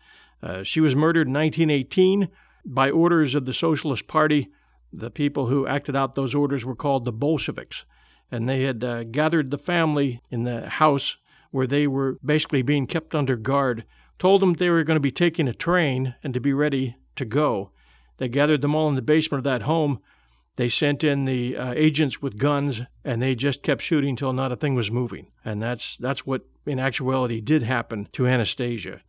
[0.42, 2.28] Uh, she was murdered in 1918
[2.64, 4.48] by orders of the Socialist Party.
[4.92, 7.84] The people who acted out those orders were called the Bolsheviks
[8.30, 11.16] and they had uh, gathered the family in the house
[11.50, 13.84] where they were basically being kept under guard,
[14.18, 17.24] told them they were going to be taking a train and to be ready to
[17.24, 17.70] go.
[18.18, 20.00] They gathered them all in the basement of that home.
[20.56, 24.52] They sent in the uh, agents with guns, and they just kept shooting until not
[24.52, 25.26] a thing was moving.
[25.44, 29.02] And that's that's what, in actuality, did happen to Anastasia.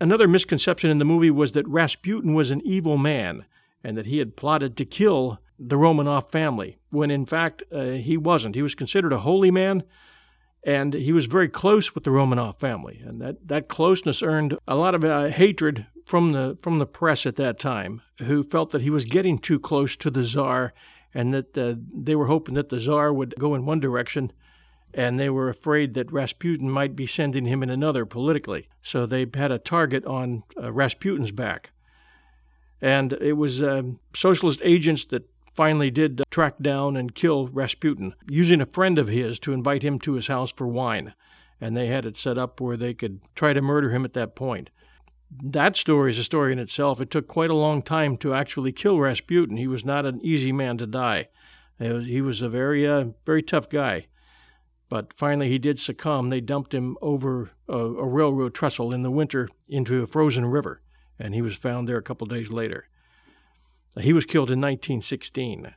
[0.00, 3.44] Another misconception in the movie was that Rasputin was an evil man,
[3.84, 8.16] and that he had plotted to kill the Romanov family, when in fact uh, he
[8.16, 8.54] wasn't.
[8.54, 9.82] He was considered a holy man,
[10.64, 14.74] and he was very close with the Romanov family, and that, that closeness earned a
[14.76, 18.82] lot of uh, hatred from the from the press at that time, who felt that
[18.82, 20.72] he was getting too close to the Tsar,
[21.14, 24.32] and that uh, they were hoping that the Tsar would go in one direction,
[24.94, 28.68] and they were afraid that Rasputin might be sending him in another politically.
[28.82, 31.70] So they had a target on uh, Rasputin's back.
[32.80, 38.60] And it was uh, socialist agents that finally did track down and kill Rasputin, using
[38.60, 41.14] a friend of his to invite him to his house for wine.
[41.60, 44.34] And they had it set up where they could try to murder him at that
[44.34, 44.70] point.
[45.30, 47.00] That story is a story in itself.
[47.00, 49.56] It took quite a long time to actually kill Rasputin.
[49.56, 51.28] He was not an easy man to die.
[51.78, 54.06] Was, he was a very, uh, very tough guy.
[54.88, 56.28] But finally, he did succumb.
[56.28, 60.82] They dumped him over a, a railroad trestle in the winter into a frozen river,
[61.18, 62.88] and he was found there a couple days later.
[64.00, 65.74] He was killed in 1916.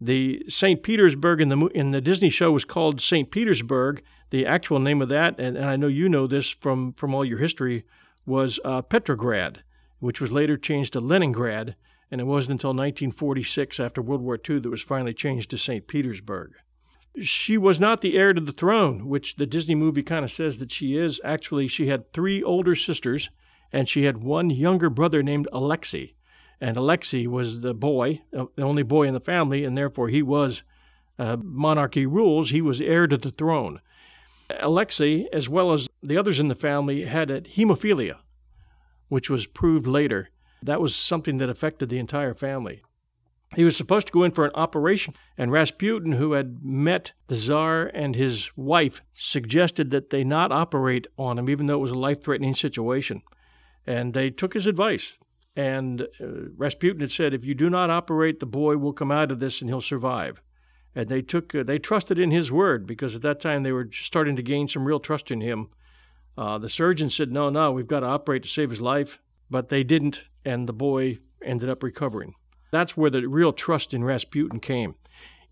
[0.00, 0.82] The St.
[0.82, 3.30] Petersburg in the in the Disney show was called St.
[3.30, 4.02] Petersburg.
[4.30, 7.24] The actual name of that, and, and I know you know this from from all
[7.24, 7.84] your history,
[8.26, 9.62] was uh, Petrograd,
[9.98, 11.76] which was later changed to Leningrad,
[12.10, 15.86] and it wasn't until 1946, after World War II, that was finally changed to St.
[15.88, 16.52] Petersburg.
[17.22, 20.58] She was not the heir to the throne, which the Disney movie kind of says
[20.58, 21.20] that she is.
[21.24, 23.30] Actually, she had three older sisters,
[23.72, 26.15] and she had one younger brother named Alexei
[26.60, 30.22] and Alexei was the boy, uh, the only boy in the family, and therefore he
[30.22, 30.62] was
[31.18, 32.50] uh, monarchy rules.
[32.50, 33.80] He was heir to the throne.
[34.60, 38.18] Alexei, as well as the others in the family, had a hemophilia,
[39.08, 40.30] which was proved later.
[40.62, 42.82] That was something that affected the entire family.
[43.54, 47.36] He was supposed to go in for an operation, and Rasputin, who had met the
[47.36, 51.92] Tsar and his wife, suggested that they not operate on him, even though it was
[51.92, 53.22] a life threatening situation.
[53.86, 55.16] And they took his advice.
[55.56, 59.32] And uh, Rasputin had said, if you do not operate, the boy will come out
[59.32, 60.42] of this and he'll survive.
[60.94, 63.88] And they took, uh, they trusted in his word because at that time they were
[63.92, 65.68] starting to gain some real trust in him.
[66.36, 69.18] Uh, the surgeon said, no, no, we've got to operate to save his life.
[69.48, 72.34] But they didn't, and the boy ended up recovering.
[72.70, 74.96] That's where the real trust in Rasputin came.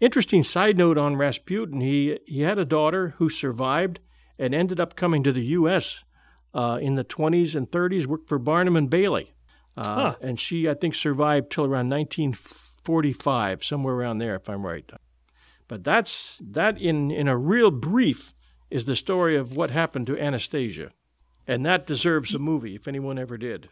[0.00, 4.00] Interesting side note on Rasputin, he, he had a daughter who survived
[4.38, 6.02] and ended up coming to the U.S.
[6.52, 9.33] Uh, in the 20s and 30s, worked for Barnum and Bailey.
[9.76, 10.16] Uh, huh.
[10.20, 14.88] And she, I think, survived till around 1945, somewhere around there, if I'm right.
[15.66, 18.34] But that's that in in a real brief
[18.70, 20.90] is the story of what happened to Anastasia,
[21.46, 23.68] and that deserves a movie if anyone ever did.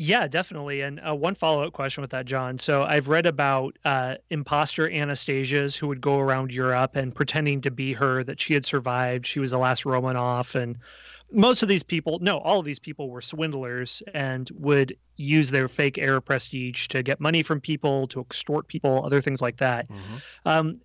[0.00, 0.82] Yeah, definitely.
[0.82, 2.56] And uh, one follow up question with that, John.
[2.58, 7.72] So I've read about uh, imposter Anastasias who would go around Europe and pretending to
[7.72, 9.26] be her that she had survived.
[9.26, 10.76] She was the last Romanov and
[11.30, 15.68] most of these people, no, all of these people were swindlers and would use their
[15.68, 19.88] fake heir prestige to get money from people, to extort people, other things like that.
[19.88, 20.48] Mm-hmm.
[20.48, 20.80] Um,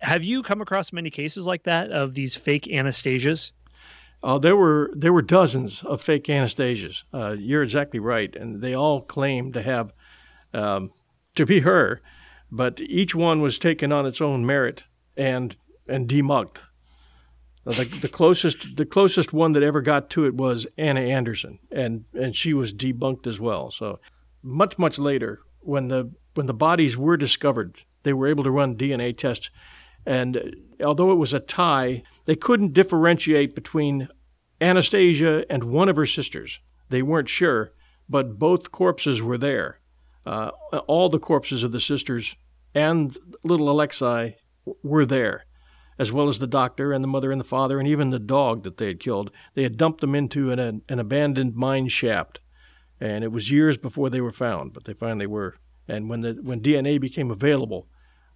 [0.00, 3.52] Have you come across many cases like that of these fake Anastasias?
[4.22, 7.04] Uh, there were there were dozens of fake Anastasias.
[7.12, 9.92] Uh, you're exactly right, and they all claimed to have
[10.54, 10.90] um,
[11.34, 12.00] to be her,
[12.50, 14.84] but each one was taken on its own merit
[15.16, 15.56] and
[15.88, 16.58] and demugged.
[17.68, 22.06] The, the closest the closest one that ever got to it was Anna Anderson, and
[22.14, 23.70] and she was debunked as well.
[23.70, 24.00] So
[24.42, 28.76] much much later, when the when the bodies were discovered, they were able to run
[28.76, 29.50] DNA tests,
[30.06, 34.08] and although it was a tie, they couldn't differentiate between
[34.62, 36.60] Anastasia and one of her sisters.
[36.88, 37.74] They weren't sure,
[38.08, 39.80] but both corpses were there.
[40.24, 40.52] Uh,
[40.86, 42.34] all the corpses of the sisters
[42.74, 44.36] and little Alexei
[44.82, 45.44] were there
[45.98, 48.62] as well as the doctor and the mother and the father and even the dog
[48.62, 49.30] that they had killed.
[49.54, 52.40] They had dumped them into an, an abandoned mine shaft,
[53.00, 55.56] and it was years before they were found, but they finally were.
[55.88, 57.88] And when the when DNA became available,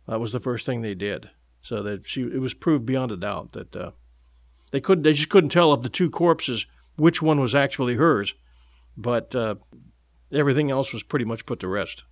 [0.08, 1.30] that was the first thing they did.
[1.60, 3.90] So that she it was proved beyond a doubt that uh,
[4.72, 8.34] they could they just couldn't tell of the two corpses which one was actually hers,
[8.96, 9.54] but uh,
[10.32, 12.04] everything else was pretty much put to rest.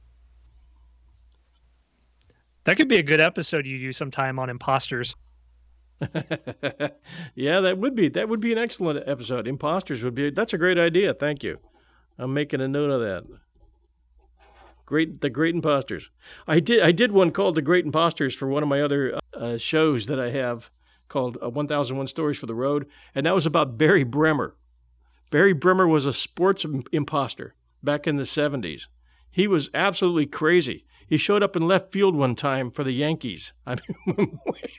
[2.65, 5.17] That could be a good episode you do sometime on imposters.
[7.35, 9.47] yeah, that would be that would be an excellent episode.
[9.47, 11.13] Imposters would be that's a great idea.
[11.15, 11.59] Thank you.
[12.19, 13.39] I'm making a note of that.
[14.87, 16.11] Great, the Great Imposters.
[16.49, 19.57] I did I did one called the Great Imposters for one of my other uh,
[19.57, 20.71] shows that I have
[21.09, 24.53] called uh, 1001 Stories for the Road, and that was about Barry Bremen.
[25.31, 28.87] Barry Bremen was a sports imposter back in the 70s.
[29.31, 30.85] He was absolutely crazy.
[31.11, 33.53] He showed up in left field one time for the Yankees.
[33.67, 34.39] I mean,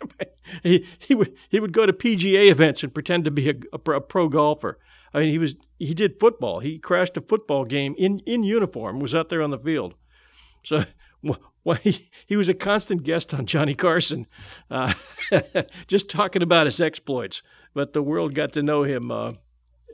[0.63, 3.77] he he would he would go to PGA events and pretend to be a, a,
[3.77, 4.79] pro, a, pro golfer.
[5.13, 6.59] I mean, he was he did football.
[6.59, 9.01] He crashed a football game in in uniform.
[9.01, 9.95] Was out there on the field.
[10.63, 10.85] So
[11.21, 14.25] well, he, he was a constant guest on Johnny Carson,
[14.69, 14.93] uh,
[15.87, 17.41] just talking about his exploits.
[17.73, 19.11] But the world got to know him.
[19.11, 19.33] Uh,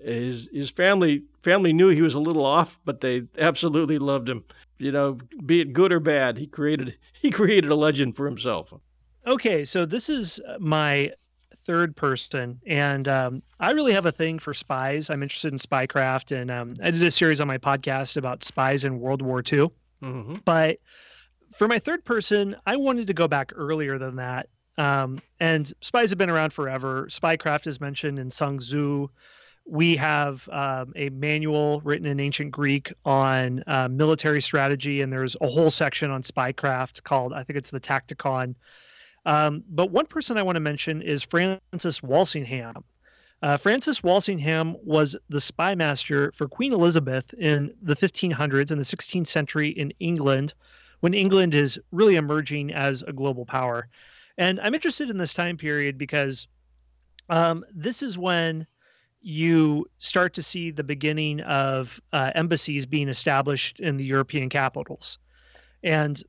[0.04, 4.44] his his family family knew he was a little off, but they absolutely loved him
[4.78, 8.74] you know, be it good or bad, he created he created a legend for himself.
[9.26, 11.12] Okay, so this is my
[11.66, 15.10] third person, and um, I really have a thing for spies.
[15.10, 18.86] I'm interested in spycraft, and um, I did a series on my podcast about spies
[18.86, 19.70] in World War II.
[20.02, 20.36] Mm-hmm.
[20.46, 20.80] But
[21.54, 24.48] for my third person, I wanted to go back earlier than that.
[24.78, 27.08] Um, and spies have been around forever.
[27.10, 29.10] Spycraft is mentioned in Sun Tzu
[29.68, 35.36] we have um, a manual written in ancient Greek on uh, military strategy, and there's
[35.42, 38.56] a whole section on spycraft called, I think it's the Tacticon.
[39.26, 42.84] Um, but one person I want to mention is Francis Walsingham.
[43.42, 48.86] Uh, Francis Walsingham was the spy master for Queen Elizabeth in the 1500s and the
[48.86, 50.54] 16th century in England,
[51.02, 53.90] when England is really emerging as a global power.
[54.38, 56.48] And I'm interested in this time period because
[57.30, 58.66] um, this is when
[59.22, 65.18] you start to see the beginning of uh, embassies being established in the European capitals.
[65.84, 66.22] And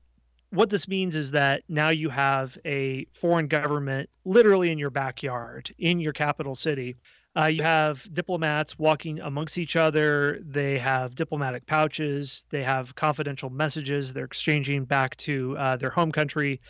[0.50, 5.74] what this means is that now you have a foreign government literally in your backyard,
[5.78, 6.96] in your capital city.
[7.38, 10.40] Uh, you have diplomats walking amongst each other.
[10.42, 12.46] They have diplomatic pouches.
[12.50, 16.60] They have confidential messages they're exchanging back to uh, their home country.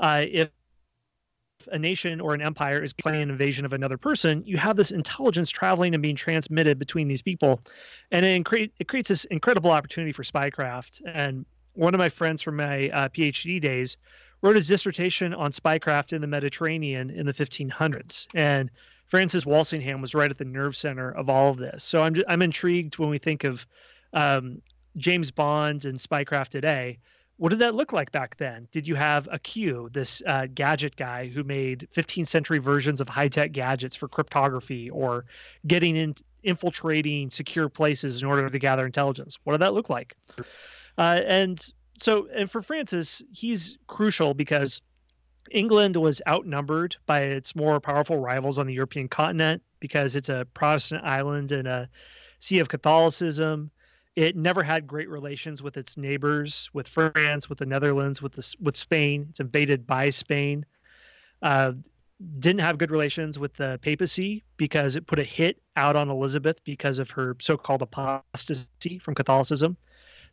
[0.00, 0.48] Uh, if
[1.72, 4.90] a nation or an empire is planning an invasion of another person, you have this
[4.90, 7.60] intelligence traveling and being transmitted between these people,
[8.10, 11.00] and it, incre- it creates this incredible opportunity for spycraft.
[11.06, 13.96] And one of my friends from my uh, PhD days
[14.42, 18.70] wrote his dissertation on spycraft in the Mediterranean in the 1500s, and
[19.06, 21.82] Francis Walsingham was right at the nerve center of all of this.
[21.82, 23.66] So I'm I'm intrigued when we think of
[24.12, 24.60] um,
[24.96, 26.98] James Bond and spycraft today
[27.38, 28.68] what did that look like back then?
[28.72, 33.08] Did you have a Q, this uh, gadget guy who made 15th century versions of
[33.08, 35.24] high tech gadgets for cryptography or
[35.66, 39.38] getting in, infiltrating secure places in order to gather intelligence?
[39.44, 40.16] What did that look like?
[40.98, 41.64] Uh, and
[41.96, 44.82] so, and for Francis, he's crucial because
[45.52, 50.44] England was outnumbered by its more powerful rivals on the European continent because it's a
[50.54, 51.88] Protestant island in a
[52.40, 53.70] sea of Catholicism
[54.18, 58.54] it never had great relations with its neighbors, with France, with the Netherlands, with the,
[58.60, 59.28] with Spain.
[59.30, 60.66] It's invaded by Spain.
[61.40, 61.74] Uh,
[62.40, 66.58] didn't have good relations with the papacy because it put a hit out on Elizabeth
[66.64, 69.76] because of her so-called apostasy from Catholicism.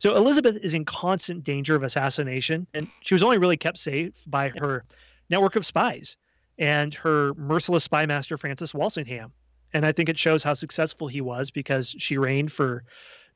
[0.00, 4.14] So Elizabeth is in constant danger of assassination, and she was only really kept safe
[4.26, 4.84] by her
[5.30, 6.16] network of spies
[6.58, 9.30] and her merciless spy master Francis Walsingham.
[9.72, 12.82] And I think it shows how successful he was because she reigned for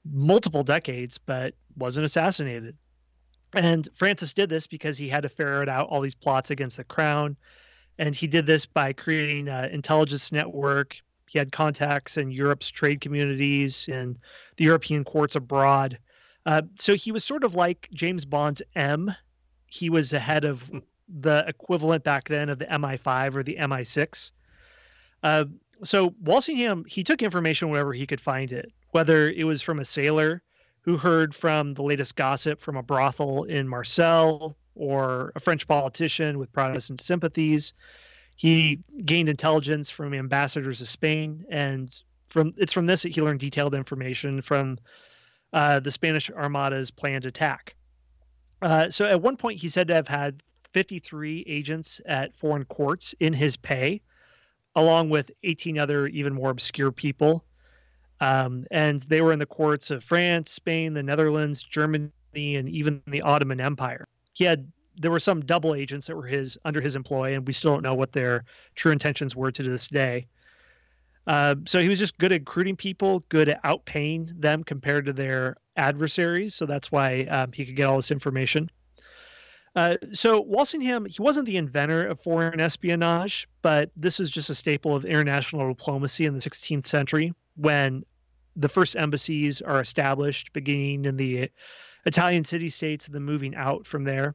[0.04, 2.76] multiple decades, but wasn't assassinated.
[3.52, 6.84] And Francis did this because he had to ferret out all these plots against the
[6.84, 7.36] crown.
[7.98, 10.96] And he did this by creating an intelligence network.
[11.28, 14.18] He had contacts in Europe's trade communities and
[14.56, 15.98] the European courts abroad.
[16.46, 19.14] Uh, so he was sort of like James Bond's M.
[19.66, 20.68] He was ahead of
[21.08, 24.32] the equivalent back then of the MI5 or the MI6.
[25.22, 25.44] Uh,
[25.82, 29.84] so Walsingham, he took information wherever he could find it, whether it was from a
[29.84, 30.42] sailor
[30.82, 36.38] who heard from the latest gossip from a brothel in Marseille or a French politician
[36.38, 37.74] with Protestant sympathies.
[38.36, 41.94] He gained intelligence from ambassadors of Spain, and
[42.30, 44.78] from it's from this that he learned detailed information from
[45.52, 47.74] uh, the Spanish Armada's planned attack.
[48.62, 53.14] Uh, so at one point, he said to have had 53 agents at foreign courts
[53.20, 54.00] in his pay,
[54.74, 57.44] along with 18 other even more obscure people.
[58.20, 63.02] Um, and they were in the courts of France, Spain, the Netherlands, Germany, and even
[63.06, 64.06] the Ottoman Empire.
[64.34, 67.52] He had there were some double agents that were his under his employ, and we
[67.52, 68.44] still don't know what their
[68.74, 70.26] true intentions were to this day.
[71.26, 75.12] Uh, so he was just good at recruiting people, good at outpaying them compared to
[75.12, 76.54] their adversaries.
[76.54, 78.70] So that's why um, he could get all this information.
[79.76, 84.54] Uh, so Walsingham, he wasn't the inventor of foreign espionage, but this was just a
[84.54, 88.04] staple of international diplomacy in the 16th century when
[88.60, 91.50] the first embassies are established, beginning in the
[92.06, 94.34] Italian city states and then moving out from there.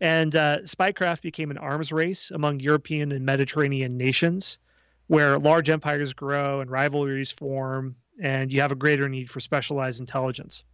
[0.00, 4.58] And uh, spycraft became an arms race among European and Mediterranean nations,
[5.06, 10.00] where large empires grow and rivalries form, and you have a greater need for specialized
[10.00, 10.64] intelligence.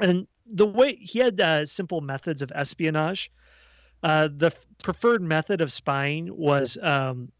[0.00, 3.30] And the way he had uh, simple methods of espionage.
[4.02, 4.52] Uh, the
[4.84, 7.32] preferred method of spying was um,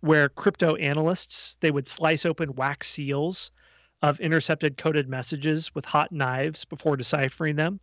[0.00, 3.50] where crypto analysts they would slice open wax seals
[4.02, 7.80] of intercepted coded messages with hot knives before deciphering them.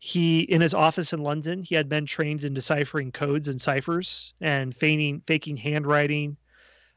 [0.00, 4.32] He, in his office in London, he had men trained in deciphering codes and ciphers
[4.40, 6.36] and feigning, faking handwriting.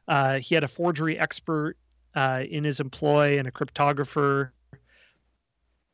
[0.06, 1.76] Uh, he had a forgery expert
[2.14, 4.50] uh, in his employ and a cryptographer,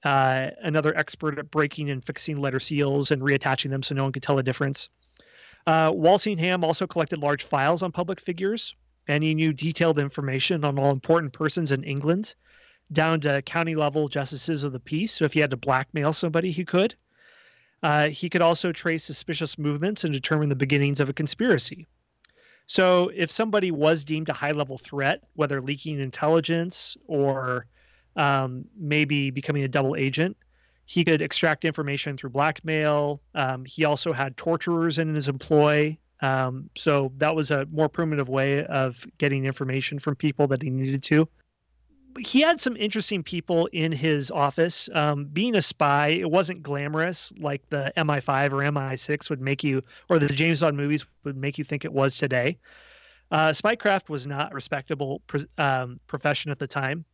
[0.04, 4.12] uh, another expert at breaking and fixing letter seals and reattaching them so no one
[4.12, 4.88] could tell the difference.
[5.66, 8.74] Uh, Walsingham also collected large files on public figures,
[9.08, 12.34] and he knew detailed information on all important persons in England,
[12.92, 15.12] down to county level justices of the peace.
[15.12, 16.94] So if he had to blackmail somebody, he could.
[17.82, 21.86] Uh, he could also trace suspicious movements and determine the beginnings of a conspiracy.
[22.66, 27.66] So if somebody was deemed a high level threat, whether leaking intelligence or
[28.16, 30.36] um, maybe becoming a double agent,
[30.84, 33.22] he could extract information through blackmail.
[33.34, 38.28] Um, he also had torturers in his employ um, so that was a more primitive
[38.28, 41.28] way of getting information from people that he needed to.
[42.18, 44.88] He had some interesting people in his office.
[44.92, 49.82] Um, being a spy, it wasn't glamorous like the MI5 or MI6 would make you,
[50.08, 52.58] or the James Bond movies would make you think it was today.
[53.30, 55.22] Uh, spycraft was not a respectable
[55.58, 57.04] um, profession at the time.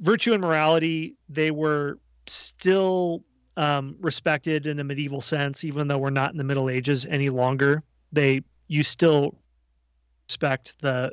[0.00, 3.24] Virtue and morality, they were still
[3.56, 7.30] um, respected in a medieval sense, even though we're not in the Middle Ages any
[7.30, 9.34] longer they you still
[10.28, 11.12] respect the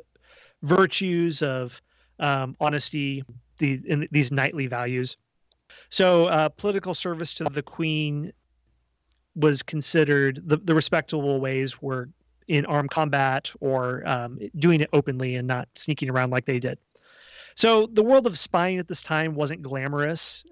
[0.62, 1.80] virtues of
[2.20, 3.24] um, honesty,
[3.58, 5.16] the, in, these knightly values.
[5.90, 8.32] So, uh, political service to the queen
[9.34, 12.08] was considered the, the respectable ways were
[12.48, 16.78] in armed combat or um, doing it openly and not sneaking around like they did.
[17.54, 20.44] So, the world of spying at this time wasn't glamorous.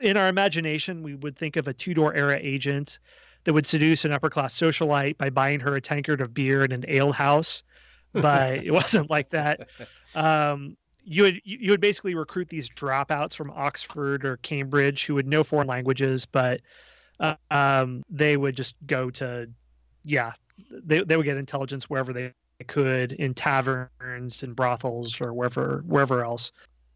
[0.00, 2.98] In our imagination, we would think of a Tudor era agent
[3.46, 6.72] that would seduce an upper class socialite by buying her a tankard of beer in
[6.72, 7.62] an ale house,
[8.12, 9.68] but it wasn't like that.
[10.14, 15.28] Um, you would you would basically recruit these dropouts from Oxford or Cambridge who would
[15.28, 16.60] know foreign languages, but
[17.20, 19.48] uh, um, they would just go to
[20.02, 20.32] yeah
[20.72, 22.32] they they would get intelligence wherever they
[22.66, 26.50] could in taverns and brothels or wherever wherever else.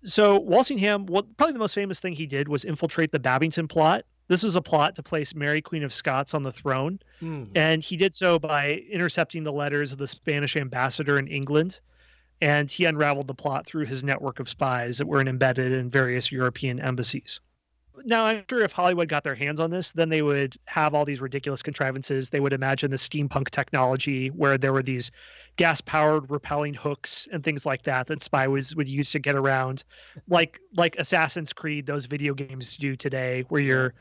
[0.05, 4.05] So Walsingham, well, probably the most famous thing he did was infiltrate the Babington plot,
[4.31, 7.01] this was a plot to place Mary, Queen of Scots, on the throne.
[7.21, 7.49] Mm.
[7.57, 11.81] And he did so by intercepting the letters of the Spanish ambassador in England.
[12.41, 16.31] And he unraveled the plot through his network of spies that were embedded in various
[16.31, 17.41] European embassies.
[18.05, 21.05] Now, I'm sure if Hollywood got their hands on this, then they would have all
[21.05, 22.29] these ridiculous contrivances.
[22.29, 25.11] They would imagine the steampunk technology where there were these
[25.57, 29.83] gas powered repelling hooks and things like that that spies would use to get around,
[30.29, 33.93] like like Assassin's Creed, those video games do today, where you're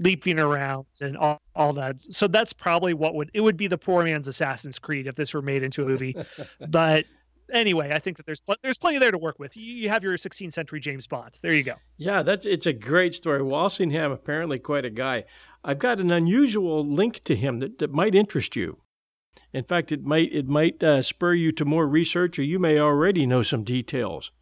[0.00, 2.02] leaping around and all, all that.
[2.02, 5.32] So that's probably what would it would be the poor man's Assassin's Creed if this
[5.34, 6.16] were made into a movie.
[6.68, 7.04] but
[7.52, 9.56] anyway, I think that there's there's plenty there to work with.
[9.56, 11.38] You, you have your 16th century James Bonds.
[11.42, 11.74] There you go.
[11.98, 13.42] Yeah, that's it's a great story.
[13.42, 15.24] Walsingham apparently quite a guy.
[15.62, 18.80] I've got an unusual link to him that, that might interest you.
[19.52, 22.78] In fact, it might it might uh, spur you to more research, or you may
[22.78, 24.32] already know some details.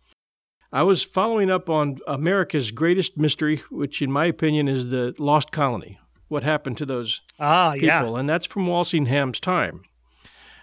[0.73, 5.51] I was following up on America's greatest mystery, which, in my opinion, is the lost
[5.51, 5.99] colony.
[6.29, 7.87] What happened to those ah, people?
[7.87, 8.19] Yeah.
[8.19, 9.83] And that's from Walsingham's time.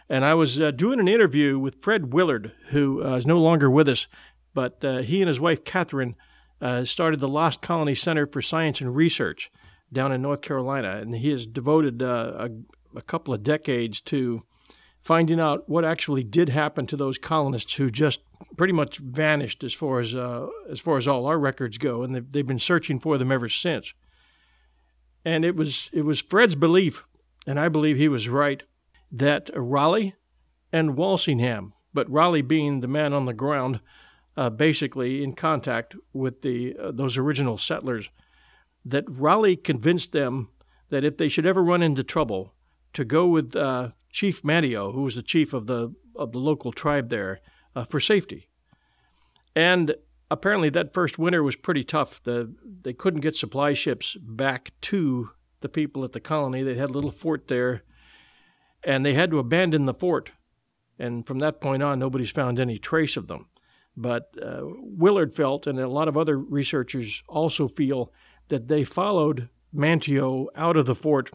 [0.08, 3.72] And I was uh, doing an interview with Fred Willard, who uh, is no longer
[3.72, 4.08] with us,
[4.54, 6.16] but uh, he and his wife Catherine
[6.62, 9.52] uh, started the Lost Colony Center for Science and Research
[9.92, 14.44] down in North Carolina, and he has devoted uh, a, a couple of decades to
[15.06, 18.22] finding out what actually did happen to those colonists who just
[18.58, 22.14] pretty much vanished as far as uh, as far as all our records go, and
[22.14, 23.94] they've, they've been searching for them ever since.
[25.24, 27.06] And it was it was Fred's belief,
[27.48, 28.64] and I believe he was right,
[29.12, 30.16] that Raleigh
[30.74, 33.80] and Walsingham, but Raleigh being the man on the ground,
[34.36, 38.10] uh, basically in contact with the uh, those original settlers,
[38.84, 40.50] that Raleigh convinced them
[40.90, 42.55] that if they should ever run into trouble,
[42.96, 46.72] to go with uh, Chief Manteo, who was the chief of the of the local
[46.72, 47.42] tribe there,
[47.76, 48.50] uh, for safety.
[49.56, 49.96] And
[50.32, 52.22] apparently, that first winter was pretty tough.
[52.24, 55.32] The they couldn't get supply ships back to
[55.62, 56.64] the people at the colony.
[56.64, 57.84] They had a little fort there,
[58.84, 60.32] and they had to abandon the fort.
[60.98, 63.48] And from that point on, nobody's found any trace of them.
[63.98, 68.14] But uh, Willard felt, and a lot of other researchers also feel,
[68.48, 71.32] that they followed Manteo out of the fort,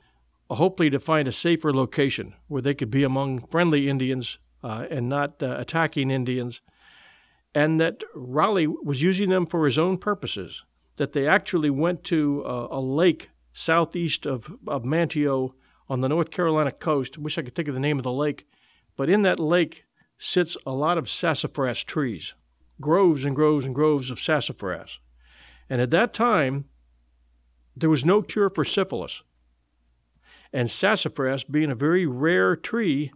[0.57, 5.09] hopefully to find a safer location where they could be among friendly Indians uh, and
[5.09, 6.61] not uh, attacking Indians,
[7.55, 10.65] and that Raleigh was using them for his own purposes.
[10.97, 15.55] That they actually went to uh, a lake southeast of, of Manteo
[15.89, 17.17] on the North Carolina coast.
[17.19, 18.47] I wish I could think of the name of the lake,
[18.97, 19.85] but in that lake
[20.19, 22.35] sits a lot of sassafras trees,
[22.81, 24.99] groves and groves and groves of sassafras.
[25.71, 26.67] And at that time,
[27.75, 29.23] there was no cure for syphilis.
[30.53, 33.13] And sassafras, being a very rare tree,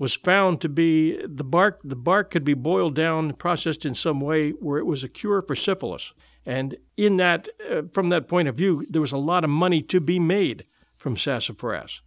[0.00, 4.18] was found to be the bark the bark could be boiled down processed in some
[4.18, 6.12] way where it was a cure for syphilis.
[6.46, 9.82] And in that uh, from that point of view there was a lot of money
[9.82, 10.64] to be made
[10.96, 12.00] from sassafras.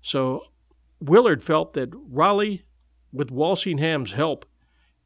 [0.00, 0.44] So
[1.00, 2.62] willard felt that raleigh
[3.12, 4.46] with walsingham's help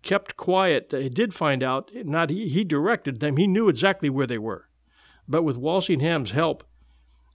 [0.02, 0.92] kept quiet.
[0.92, 3.38] He did find out not he, he directed them.
[3.38, 4.68] He knew exactly where they were.
[5.26, 6.62] But with walsingham's help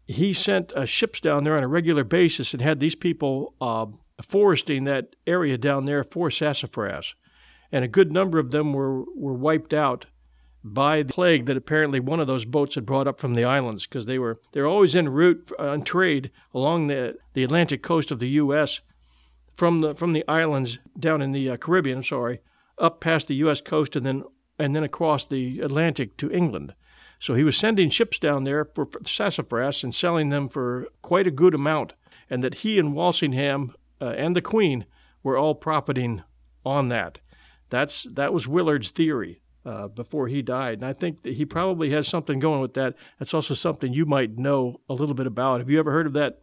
[0.06, 3.86] he sent uh, ships down there on a regular basis and had these people uh,
[4.22, 7.16] foresting that area down there for sassafras,
[7.72, 10.06] and a good number of them were, were wiped out
[10.64, 13.86] by the plague that apparently one of those boats had brought up from the islands
[13.86, 18.12] because they were they're always en route uh, on trade along the, the Atlantic coast
[18.12, 18.80] of the U.S.
[19.54, 22.39] from the from the islands down in the uh, Caribbean, sorry,
[22.78, 23.60] up past the U.S.
[23.60, 24.24] coast and then
[24.58, 26.74] and then across the Atlantic to England.
[27.24, 31.32] So he was sending ships down there for, sassafras and selling them for quite a
[31.32, 31.93] good amount,
[32.30, 34.84] and that he and Walsingham uh, and the Queen
[35.24, 36.24] were all profiting
[36.65, 37.19] on that.
[37.69, 41.91] That's that was Willard's theory uh, before he died, and I think that he probably
[41.91, 42.95] has something going with that.
[43.19, 45.61] That's also something you might know a little bit about.
[45.61, 46.41] Have you ever heard of that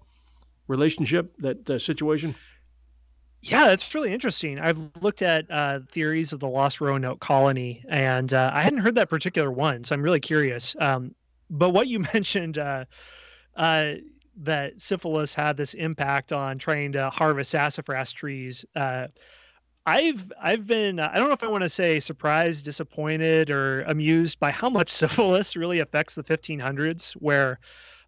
[0.67, 2.37] relationship, that uh, situation?
[3.43, 4.59] Yeah, that's really interesting.
[4.61, 8.97] I've looked at uh, theories of the Lost Roanoke colony, and uh, I hadn't heard
[8.97, 10.77] that particular one, so I'm really curious.
[10.79, 11.15] Um,
[11.49, 12.85] but what you mentioned, uh,
[13.57, 13.95] uh,
[14.43, 18.65] that syphilis had this impact on trying to harvest sassafras trees.
[18.77, 19.09] Uh,
[19.87, 24.39] I've I've been I don't know if I want to say surprised, disappointed, or amused
[24.39, 27.13] by how much syphilis really affects the 1500s.
[27.15, 27.59] Where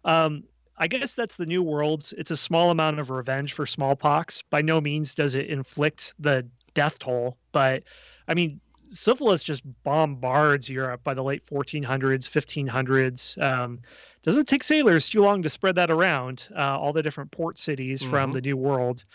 [0.05, 0.43] um,
[0.83, 2.13] I guess that's the new worlds.
[2.17, 4.43] It's a small amount of revenge for smallpox.
[4.49, 7.83] By no means does it inflict the death toll, but
[8.27, 8.59] I mean
[8.89, 13.41] syphilis just bombards Europe by the late 1400s, 1500s.
[13.41, 13.79] Um,
[14.23, 18.01] doesn't take sailors too long to spread that around uh, all the different port cities
[18.01, 18.11] mm-hmm.
[18.11, 19.05] from the New World.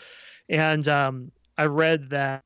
[0.49, 2.43] And um, I read that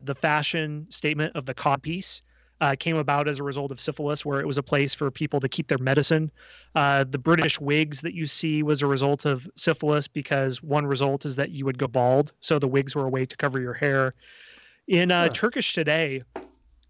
[0.00, 2.20] the fashion statement of the codpiece
[2.60, 5.40] uh, came about as a result of syphilis, where it was a place for people
[5.40, 6.30] to keep their medicine.
[6.74, 11.24] Uh, the British wigs that you see was a result of syphilis because one result
[11.24, 13.74] is that you would go bald, so the wigs were a way to cover your
[13.74, 14.14] hair.
[14.86, 16.22] In uh, Turkish today,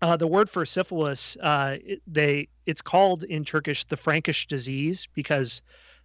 [0.03, 5.09] uh, the word for syphilis, uh, it, they it's called in Turkish the Frankish disease
[5.15, 5.63] because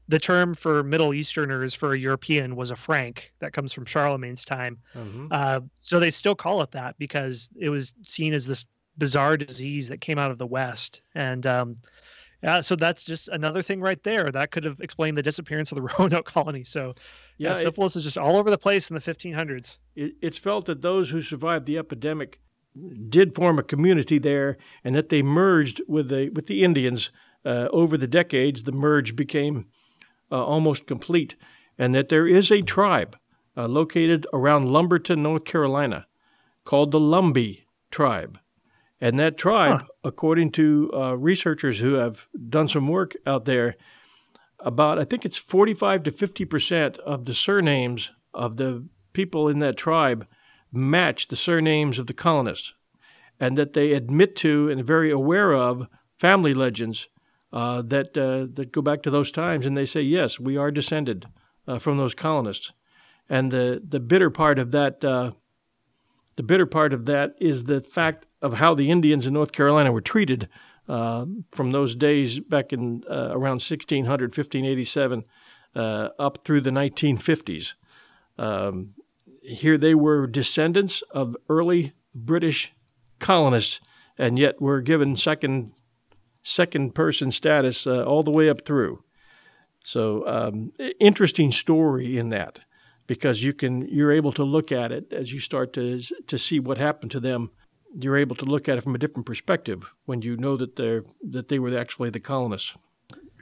[0.07, 4.43] the term for Middle Easterners for a European was a Frank that comes from Charlemagne's
[4.43, 4.79] time.
[4.95, 5.27] Mm-hmm.
[5.29, 8.65] Uh, so they still call it that because it was seen as this
[8.99, 11.01] bizarre disease that came out of the West.
[11.15, 11.77] And um,
[12.43, 15.77] yeah, so that's just another thing right there that could have explained the disappearance of
[15.77, 16.63] the Roanoke colony.
[16.63, 16.93] So
[17.37, 19.77] yeah, yeah syphilis it, is just all over the place in the 1500s.
[19.95, 22.39] It, it's felt that those who survived the epidemic
[23.09, 27.11] did form a community there, and that they merged with the with the Indians
[27.45, 28.63] uh, over the decades.
[28.63, 29.65] The merge became
[30.31, 31.35] uh, almost complete,
[31.77, 33.17] and that there is a tribe
[33.57, 36.05] uh, located around Lumberton, North Carolina,
[36.63, 38.39] called the Lumbee tribe.
[39.01, 39.87] And that tribe, huh.
[40.03, 43.75] according to uh, researchers who have done some work out there,
[44.59, 49.59] about I think it's 45 to 50 percent of the surnames of the people in
[49.59, 50.27] that tribe
[50.71, 52.73] match the surnames of the colonists,
[53.39, 55.87] and that they admit to and are very aware of
[56.17, 57.07] family legends
[57.51, 60.71] uh, that uh, that go back to those times, and they say yes, we are
[60.71, 61.25] descended
[61.67, 62.71] uh, from those colonists.
[63.29, 65.31] And the the bitter part of that uh,
[66.39, 69.91] the bitter part of that is the fact of how the Indians in North Carolina
[69.91, 70.47] were treated
[70.87, 75.25] uh, from those days back in uh, around 1600, 1587,
[75.75, 75.79] uh,
[76.17, 77.73] up through the 1950s.
[78.37, 78.91] Um,
[79.41, 82.71] here they were descendants of early British
[83.19, 83.81] colonists,
[84.17, 85.73] and yet were given second
[86.41, 89.03] second person status uh, all the way up through.
[89.83, 90.71] So um,
[91.01, 92.61] interesting story in that
[93.09, 96.59] because you can you're able to look at it as you start to to see
[96.59, 97.49] what happened to them.
[97.95, 101.03] You're able to look at it from a different perspective when you know that they're
[101.31, 102.75] that they were actually the colonists.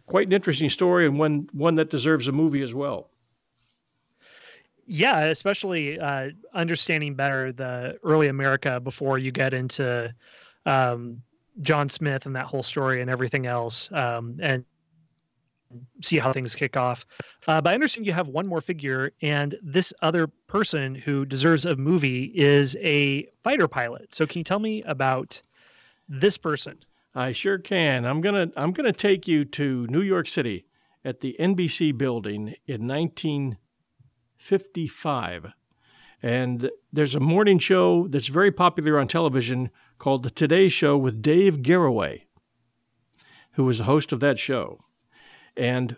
[0.06, 3.10] Quite an interesting story and one one that deserves a movie as well.
[4.86, 10.16] Yeah, especially uh, understanding better the early America before you get into
[10.66, 11.22] um,
[11.60, 14.64] John Smith and that whole story and everything else, um, and
[16.02, 17.06] see how things kick off.
[17.48, 21.66] Uh, but I understand you have one more figure, and this other person who deserves
[21.66, 24.14] a movie is a fighter pilot.
[24.14, 25.42] So can you tell me about
[26.08, 26.78] this person?
[27.16, 28.06] I sure can.
[28.06, 30.66] I'm gonna I'm gonna take you to New York City
[31.04, 35.48] at the NBC building in 1955.
[36.22, 41.22] And there's a morning show that's very popular on television called The Today Show with
[41.22, 42.24] Dave Garroway,
[43.54, 44.84] who was the host of that show.
[45.58, 45.98] And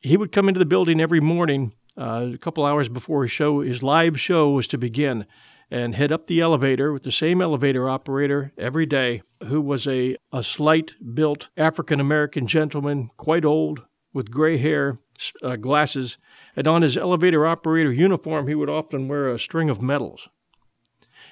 [0.00, 3.60] he would come into the building every morning, uh, a couple hours before his show,
[3.60, 5.26] his live show was to begin,
[5.70, 10.16] and head up the elevator with the same elevator operator every day, who was a,
[10.32, 13.82] a slight built African American gentleman, quite old,
[14.12, 14.98] with gray hair,
[15.42, 16.16] uh, glasses,
[16.56, 20.28] and on his elevator operator uniform, he would often wear a string of medals.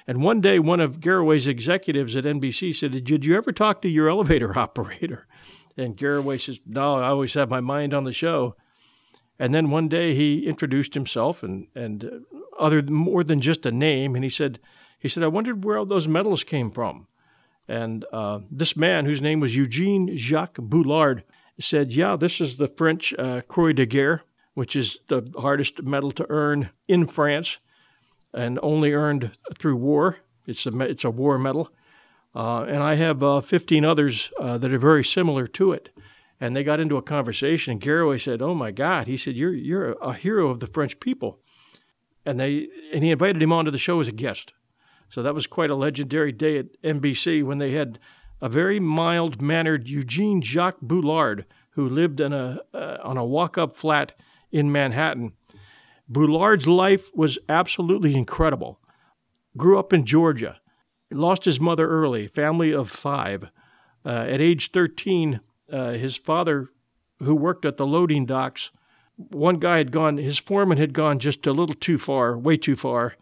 [0.05, 3.89] And one day, one of Garroway's executives at NBC said, Did you ever talk to
[3.89, 5.27] your elevator operator?
[5.77, 8.55] And Garroway says, No, I always have my mind on the show.
[9.39, 12.19] And then one day he introduced himself and, and uh,
[12.59, 14.15] other more than just a name.
[14.15, 14.59] And he said,
[14.99, 17.07] he said, I wondered where all those medals came from.
[17.67, 21.23] And uh, this man, whose name was Eugene Jacques Bullard,
[21.59, 24.23] said, Yeah, this is the French uh, Croix de Guerre,
[24.53, 27.57] which is the hardest medal to earn in France
[28.33, 30.17] and only earned through war.
[30.45, 31.69] It's a, it's a war medal.
[32.35, 35.89] Uh, and I have uh, 15 others uh, that are very similar to it.
[36.39, 39.55] And they got into a conversation, and Garroway said, "Oh my God!" He said, "You're
[39.55, 41.39] you're a hero of the French people,"
[42.27, 44.53] and they and he invited him onto the show as a guest.
[45.09, 47.97] So that was quite a legendary day at NBC when they had
[48.39, 53.57] a very mild mannered Eugene Jacques Bullard who lived in a uh, on a walk
[53.57, 54.13] up flat
[54.51, 55.33] in Manhattan.
[56.07, 58.79] Bullard's life was absolutely incredible.
[59.57, 60.59] Grew up in Georgia
[61.11, 63.49] lost his mother early, family of five.
[64.05, 65.39] Uh, at age 13,
[65.71, 66.69] uh, his father,
[67.19, 68.71] who worked at the loading docks,
[69.15, 72.75] one guy had gone, his foreman had gone just a little too far, way too
[72.75, 73.15] far,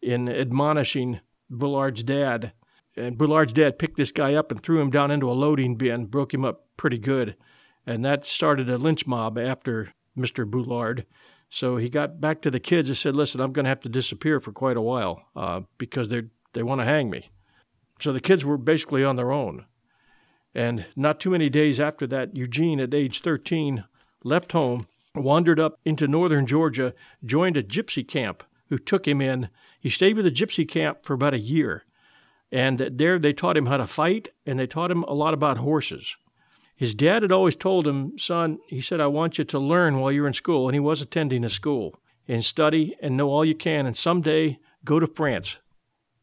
[0.00, 1.20] in admonishing
[1.50, 2.52] Bullard's dad.
[2.96, 6.06] And Bullard's dad picked this guy up and threw him down into a loading bin,
[6.06, 7.36] broke him up pretty good.
[7.86, 10.48] And that started a lynch mob after Mr.
[10.48, 11.06] Bullard.
[11.48, 13.88] So he got back to the kids and said, Listen, I'm going to have to
[13.88, 17.30] disappear for quite a while uh, because they're they want to hang me.
[18.00, 19.66] So the kids were basically on their own.
[20.54, 23.84] And not too many days after that, Eugene, at age 13,
[24.24, 26.94] left home, wandered up into northern Georgia,
[27.24, 29.48] joined a gypsy camp who took him in.
[29.80, 31.84] He stayed with the gypsy camp for about a year.
[32.50, 35.58] And there they taught him how to fight and they taught him a lot about
[35.58, 36.16] horses.
[36.76, 40.12] His dad had always told him, Son, he said, I want you to learn while
[40.12, 40.68] you're in school.
[40.68, 41.94] And he was attending a school
[42.28, 43.86] and study and know all you can.
[43.86, 45.58] And someday go to France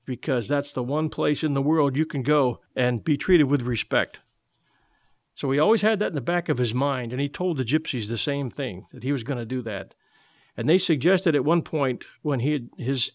[0.09, 3.61] because that's the one place in the world you can go and be treated with
[3.61, 4.17] respect.
[5.35, 7.63] So he always had that in the back of his mind, and he told the
[7.63, 9.93] gypsies the same thing that he was going to do that.
[10.57, 13.11] And they suggested at one point when he had his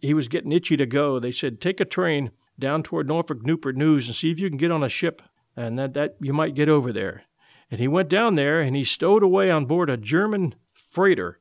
[0.00, 3.76] he was getting itchy to go, they said take a train down toward Norfolk Newport
[3.76, 5.20] News and see if you can get on a ship,
[5.54, 7.24] and that that you might get over there.
[7.70, 11.40] And he went down there and he stowed away on board a German freighter.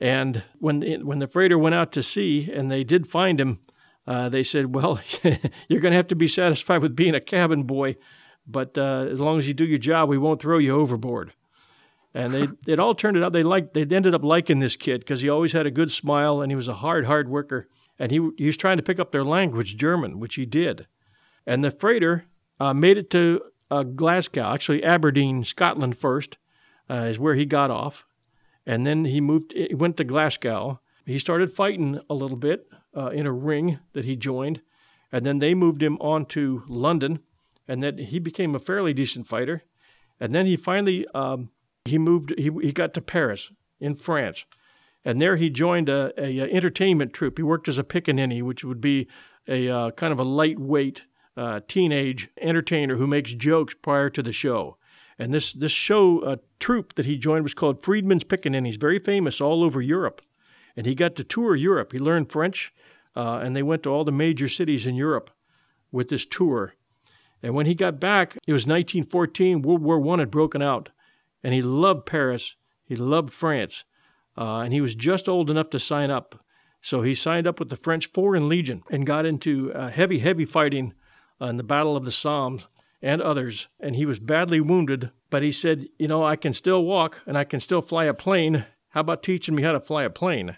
[0.00, 3.60] And when when the freighter went out to sea and they did find him,
[4.06, 5.00] uh, they said, Well,
[5.68, 7.96] you're going to have to be satisfied with being a cabin boy,
[8.46, 11.32] but uh, as long as you do your job, we won't throw you overboard.
[12.14, 15.20] and they it all turned out they liked they ended up liking this kid because
[15.20, 17.68] he always had a good smile and he was a hard hard worker.
[17.98, 20.86] And he he was trying to pick up their language German which he did.
[21.46, 22.26] And the freighter
[22.60, 26.38] uh, made it to uh, Glasgow actually Aberdeen Scotland first
[26.88, 28.04] uh, is where he got off.
[28.64, 30.80] And then he moved he went to Glasgow.
[31.04, 34.60] He started fighting a little bit uh, in a ring that he joined
[35.12, 37.20] and then they moved him on to London
[37.68, 39.62] and then he became a fairly decent fighter
[40.20, 41.50] and then he finally um,
[41.86, 42.34] he moved.
[42.36, 44.44] He he got to Paris in France,
[45.04, 47.38] and there he joined a, a, a entertainment troupe.
[47.38, 49.08] He worked as a pickaninny, which would be
[49.48, 51.02] a uh, kind of a lightweight
[51.36, 54.76] uh, teenage entertainer who makes jokes prior to the show.
[55.18, 59.40] And this this show uh, troupe that he joined was called Freeman's Pickaninnies, very famous
[59.40, 60.22] all over Europe.
[60.76, 61.92] And he got to tour Europe.
[61.92, 62.72] He learned French,
[63.16, 65.30] uh, and they went to all the major cities in Europe
[65.90, 66.74] with this tour.
[67.42, 69.62] And when he got back, it was 1914.
[69.62, 70.90] World War One had broken out,
[71.42, 72.56] and he loved Paris.
[72.84, 73.84] He loved France,
[74.36, 76.44] uh, and he was just old enough to sign up.
[76.80, 80.44] So he signed up with the French Foreign Legion and got into uh, heavy, heavy
[80.44, 80.94] fighting
[81.40, 82.60] in the Battle of the Somme
[83.02, 83.68] and others.
[83.80, 87.36] And he was badly wounded, but he said, "You know, I can still walk and
[87.36, 88.66] I can still fly a plane.
[88.90, 90.56] How about teaching me how to fly a plane?"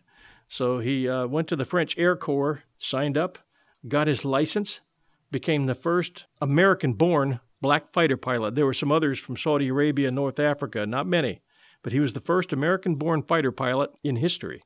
[0.48, 3.38] So he uh, went to the French Air Corps, signed up,
[3.86, 4.80] got his license,
[5.30, 8.54] became the first American-born black fighter pilot.
[8.54, 11.42] There were some others from Saudi Arabia and North Africa, not many,
[11.82, 14.62] but he was the first American born fighter pilot in history.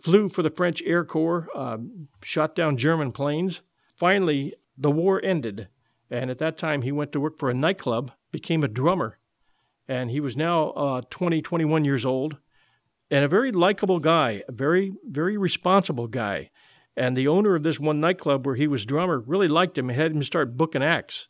[0.00, 1.78] Flew for the French Air Corps, uh,
[2.22, 3.60] shot down German planes.
[3.94, 5.68] Finally, the war ended,
[6.10, 9.18] and at that time he went to work for a nightclub, became a drummer,
[9.86, 12.38] and he was now uh, 20, 21 years old,
[13.12, 16.50] and a very likable guy, a very, very responsible guy.
[16.96, 19.98] And the owner of this one nightclub where he was drummer really liked him and
[19.98, 21.28] had him start booking acts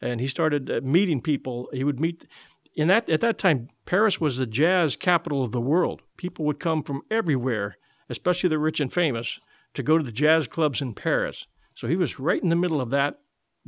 [0.00, 1.68] and he started uh, meeting people.
[1.72, 2.26] He would meet
[2.74, 6.02] in that at that time Paris was the jazz capital of the world.
[6.16, 7.76] People would come from everywhere,
[8.08, 9.40] especially the rich and famous,
[9.74, 11.46] to go to the jazz clubs in Paris.
[11.74, 13.20] So he was right in the middle of that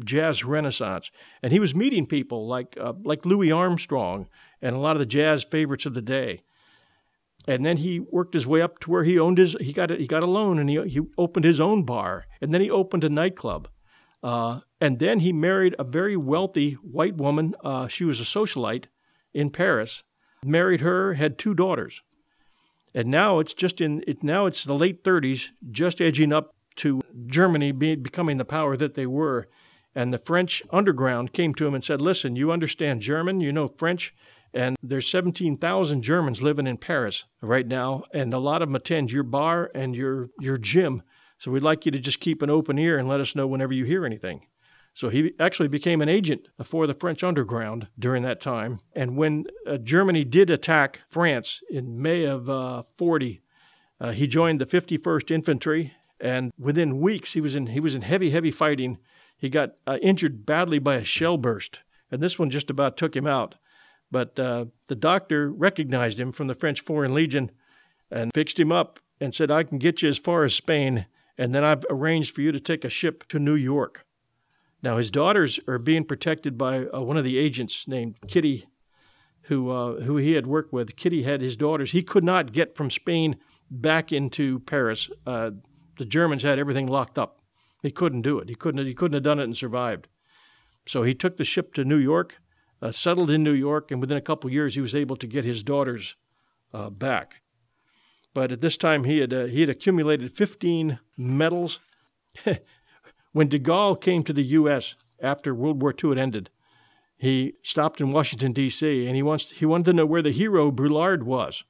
[0.04, 1.10] jazz renaissance,
[1.42, 4.26] and he was meeting people like uh, like Louis Armstrong
[4.60, 6.42] and a lot of the jazz favorites of the day.
[7.47, 9.97] And then he worked his way up to where he owned his he got a,
[9.97, 13.05] he got a loan and he he opened his own bar, and then he opened
[13.05, 13.68] a nightclub.
[14.22, 17.55] Uh, and then he married a very wealthy white woman.
[17.64, 18.84] Uh, she was a socialite
[19.34, 20.03] in Paris.
[20.45, 22.03] Married her, had two daughters.
[22.95, 24.22] And now it's just in it.
[24.22, 28.95] Now it's the late 30s, just edging up to Germany be, becoming the power that
[28.95, 29.49] they were.
[29.95, 33.68] And the French underground came to him and said, "Listen, you understand German, you know
[33.68, 34.14] French,
[34.55, 39.11] and there's 17,000 Germans living in Paris right now, and a lot of them attend
[39.11, 41.03] your bar and your your gym.
[41.38, 43.72] So we'd like you to just keep an open ear and let us know whenever
[43.72, 44.46] you hear anything.
[44.94, 48.80] So he actually became an agent for the French underground during that time.
[48.94, 53.42] And when uh, Germany did attack France in May of uh, 40,
[54.00, 55.94] uh, he joined the 51st Infantry.
[56.20, 58.98] And within weeks, he was in he was in heavy, heavy fighting.
[59.36, 61.80] He got uh, injured badly by a shell burst,
[62.12, 63.57] and this one just about took him out.
[64.12, 67.50] But uh, the doctor recognized him from the French Foreign Legion
[68.12, 71.06] and fixed him up and said, "I can get you as far as Spain."
[71.38, 74.04] and then I've arranged for you to take a ship to New York.
[74.82, 78.66] Now, his daughters are being protected by uh, one of the agents named Kitty,
[79.42, 80.96] who, uh, who he had worked with.
[80.96, 81.92] Kitty had his daughters.
[81.92, 83.36] He could not get from Spain
[83.70, 85.08] back into Paris.
[85.26, 85.52] Uh,
[85.98, 87.40] the Germans had everything locked up.
[87.82, 88.48] He couldn't do it.
[88.48, 90.08] He couldn't, he couldn't have done it and survived.
[90.86, 92.36] So he took the ship to New York,
[92.82, 95.44] uh, settled in New York, and within a couple years, he was able to get
[95.44, 96.16] his daughters
[96.74, 97.36] uh, back.
[98.34, 101.78] But at this time, he had, uh, he had accumulated 15 medals.
[103.32, 104.96] when de Gaulle came to the U.S.
[105.20, 106.50] after World War II had ended,
[107.16, 110.72] he stopped in Washington, D.C., and he, wants, he wanted to know where the hero
[110.72, 111.62] Bullard was.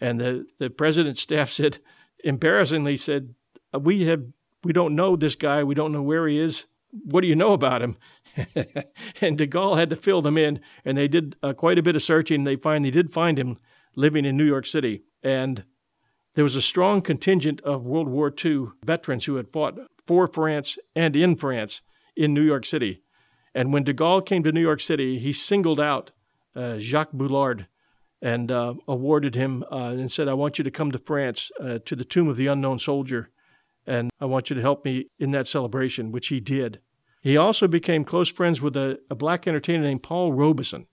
[0.00, 1.78] And the, the president's staff said,
[2.24, 3.34] embarrassingly, said,
[3.78, 4.24] we, have,
[4.62, 5.62] we don't know this guy.
[5.62, 6.64] We don't know where he is.
[6.90, 7.96] What do you know about him?
[9.20, 11.96] and de Gaulle had to fill them in, and they did uh, quite a bit
[11.96, 12.44] of searching.
[12.44, 13.58] They finally did find him
[13.96, 15.02] living in New York City.
[15.22, 15.64] And
[16.34, 20.78] there was a strong contingent of World War II veterans who had fought for France
[20.94, 21.80] and in France
[22.16, 23.02] in New York City.
[23.54, 26.10] And when de Gaulle came to New York City, he singled out
[26.56, 27.68] uh, Jacques Bullard
[28.20, 31.78] and uh, awarded him uh, and said, I want you to come to France uh,
[31.84, 33.30] to the Tomb of the Unknown Soldier,
[33.86, 36.80] and I want you to help me in that celebration, which he did.
[37.24, 40.86] He also became close friends with a, a black entertainer named Paul Robeson.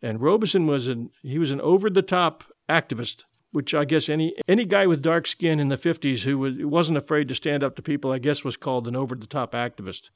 [0.00, 4.34] And Robeson was an he was an over the top activist which I guess any
[4.46, 7.76] any guy with dark skin in the 50s who, was, wasn't afraid to stand up
[7.76, 10.10] to people, I guess was called an over the top activist.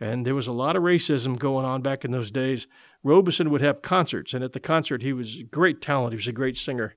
[0.00, 2.66] And there was a lot of racism going on back in those days.
[3.04, 6.12] Robeson would have concerts, and at the concert, he was great talent.
[6.12, 6.96] He was a great singer.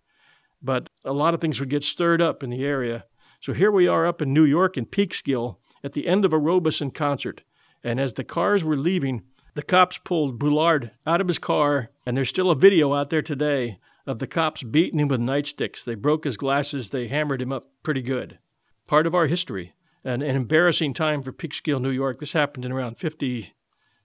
[0.62, 3.06] But a lot of things would get stirred up in the area.
[3.42, 6.40] So here we are up in New York in Peekskill at the end of a
[6.40, 7.44] Robeson concert.
[7.86, 9.22] And as the cars were leaving,
[9.54, 13.22] the cops pulled Bullard out of his car, and there's still a video out there
[13.22, 13.78] today
[14.08, 15.84] of the cops beating him with nightsticks.
[15.84, 18.40] They broke his glasses, they hammered him up pretty good.
[18.88, 19.76] Part of our history.
[20.04, 22.20] And an embarrassing time for Peekskill, New York.
[22.20, 23.54] This happened in around 50,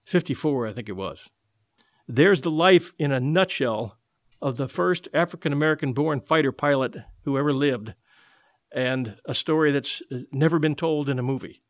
[0.05, 1.31] 54, I think it was.
[2.07, 3.97] There's the life in a nutshell
[4.43, 7.95] of the first African American born fighter pilot who ever lived,
[8.73, 11.63] and a story that's uh, never been told in a movie.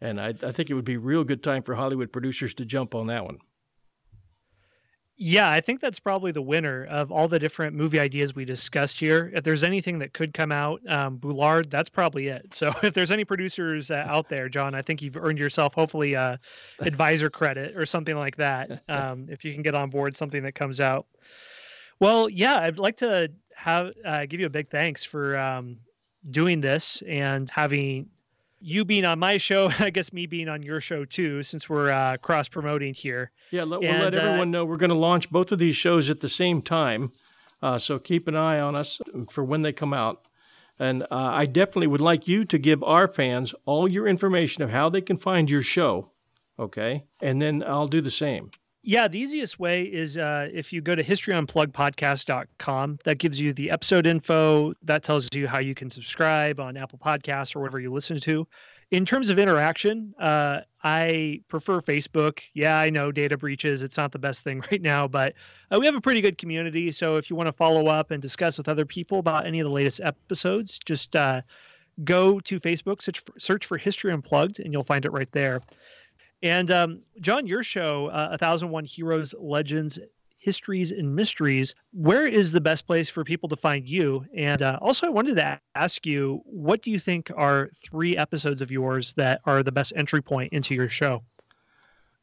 [0.00, 2.64] And I, I think it would be a real good time for Hollywood producers to
[2.64, 3.38] jump on that one.
[5.18, 9.00] Yeah, I think that's probably the winner of all the different movie ideas we discussed
[9.00, 9.32] here.
[9.34, 12.48] If there's anything that could come out, um, Bullard, that's probably it.
[12.54, 16.14] So if there's any producers uh, out there, John, I think you've earned yourself hopefully
[16.14, 16.36] uh,
[16.80, 18.82] advisor credit or something like that.
[18.88, 21.06] Um, if you can get on board something that comes out.
[21.98, 25.78] Well, yeah, I'd like to have uh, give you a big thanks for um,
[26.30, 28.08] doing this and having
[28.60, 31.90] you being on my show, I guess me being on your show too, since we're
[31.90, 33.30] uh, cross promoting here.
[33.50, 36.10] Yeah, let, we'll let everyone uh, know we're going to launch both of these shows
[36.10, 37.12] at the same time.
[37.62, 39.00] Uh, so keep an eye on us
[39.30, 40.26] for when they come out.
[40.78, 44.70] And uh, I definitely would like you to give our fans all your information of
[44.70, 46.10] how they can find your show.
[46.58, 47.04] Okay.
[47.20, 48.50] And then I'll do the same.
[48.88, 52.98] Yeah, the easiest way is uh, if you go to historyunplugpodcast.com.
[53.02, 54.74] That gives you the episode info.
[54.84, 58.46] That tells you how you can subscribe on Apple Podcasts or whatever you listen to.
[58.92, 62.38] In terms of interaction, uh, I prefer Facebook.
[62.54, 63.82] Yeah, I know data breaches.
[63.82, 65.34] It's not the best thing right now, but
[65.72, 66.92] uh, we have a pretty good community.
[66.92, 69.64] So if you want to follow up and discuss with other people about any of
[69.64, 71.42] the latest episodes, just uh,
[72.04, 75.60] go to Facebook, search for, search for History Unplugged, and you'll find it right there.
[76.42, 79.98] And um, John, your show, uh, 1001 Heroes, Legends,
[80.38, 84.24] Histories, and Mysteries, where is the best place for people to find you?
[84.34, 88.62] And uh, also, I wanted to ask you, what do you think are three episodes
[88.62, 91.22] of yours that are the best entry point into your show?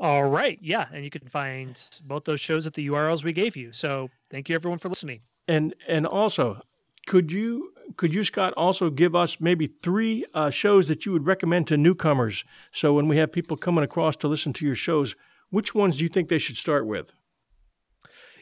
[0.00, 0.58] All right.
[0.60, 0.86] Yeah.
[0.92, 3.72] And you can find both those shows at the URLs we gave you.
[3.72, 5.20] So thank you everyone for listening.
[5.46, 6.60] And and also,
[7.06, 11.26] could you could you, Scott, also give us maybe three uh, shows that you would
[11.26, 12.44] recommend to newcomers?
[12.72, 15.14] So when we have people coming across to listen to your shows,
[15.50, 17.12] which ones do you think they should start with?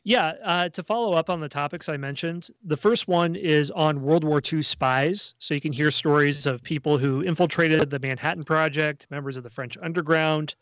[0.03, 4.01] Yeah, uh, to follow up on the topics I mentioned, the first one is on
[4.01, 5.35] World War II spies.
[5.39, 9.51] So you can hear stories of people who infiltrated the Manhattan Project, members of the
[9.51, 10.55] French underground.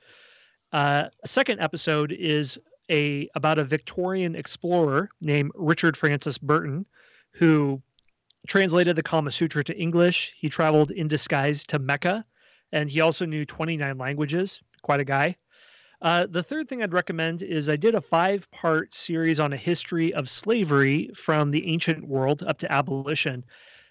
[0.73, 2.59] Uh, a second episode is
[2.91, 6.85] a about a Victorian explorer named Richard Francis Burton,
[7.33, 7.81] who
[8.49, 10.35] translated the Kama Sutra to English.
[10.37, 12.25] He traveled in disguise to Mecca,
[12.73, 14.61] and he also knew 29 languages.
[14.83, 15.37] Quite a guy.
[16.01, 19.57] Uh, the third thing I'd recommend is I did a five part series on a
[19.57, 23.45] history of slavery from the ancient world up to abolition.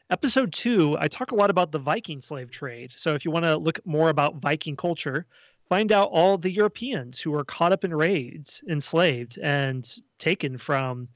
[0.10, 2.92] Episode two, I talk a lot about the Viking slave trade.
[2.96, 5.26] So if you want to look more about Viking culture,
[5.68, 9.86] find out all the Europeans who were caught up in raids, enslaved, and
[10.18, 11.10] taken from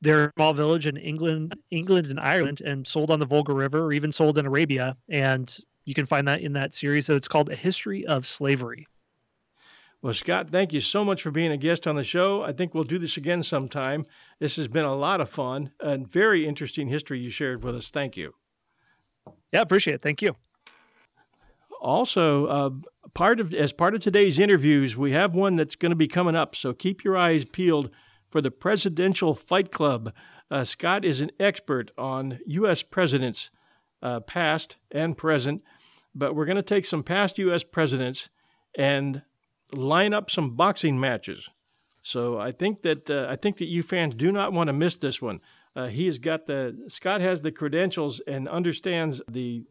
[0.00, 3.92] their small village in England, England and Ireland, and sold on the Volga River, or
[3.92, 4.96] even sold in Arabia.
[5.08, 7.06] And you can find that in that series.
[7.06, 8.86] So it's called A History of Slavery.
[10.02, 12.42] Well, Scott, thank you so much for being a guest on the show.
[12.42, 14.06] I think we'll do this again sometime.
[14.38, 17.90] This has been a lot of fun and very interesting history you shared with us.
[17.90, 18.32] Thank you.
[19.52, 20.02] Yeah, appreciate it.
[20.02, 20.36] Thank you.
[21.82, 22.70] Also, uh,
[23.12, 26.36] part of as part of today's interviews, we have one that's going to be coming
[26.36, 26.54] up.
[26.56, 27.90] So keep your eyes peeled
[28.30, 30.12] for the Presidential Fight Club.
[30.50, 32.82] Uh, Scott is an expert on U.S.
[32.82, 33.50] presidents,
[34.02, 35.62] uh, past and present,
[36.14, 37.64] but we're going to take some past U.S.
[37.64, 38.28] presidents
[38.76, 39.22] and
[39.72, 41.48] line up some boxing matches.
[42.02, 44.94] So I think that uh, I think that you fans do not want to miss
[44.94, 45.40] this one.
[45.76, 49.64] Uh, he has got the Scott has the credentials and understands the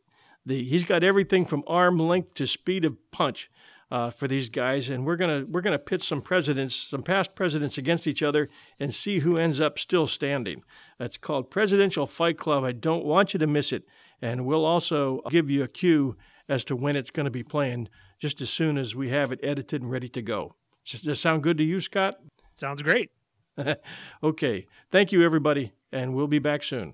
[0.45, 3.49] the he's got everything from arm length to speed of punch
[3.91, 7.77] uh, for these guys, and we're gonna we're gonna pit some presidents, some past presidents
[7.77, 10.63] against each other, and see who ends up still standing.
[10.97, 12.63] That's called Presidential Fight Club.
[12.63, 13.83] I don't want you to miss it,
[14.21, 16.15] and we'll also give you a cue
[16.47, 19.39] as to when it's going to be playing, just as soon as we have it
[19.43, 20.55] edited and ready to go.
[20.85, 22.15] Does this sound good to you, Scott?
[22.55, 23.11] Sounds great.
[24.23, 24.67] okay.
[24.91, 26.93] Thank you, everybody, and we'll be back soon.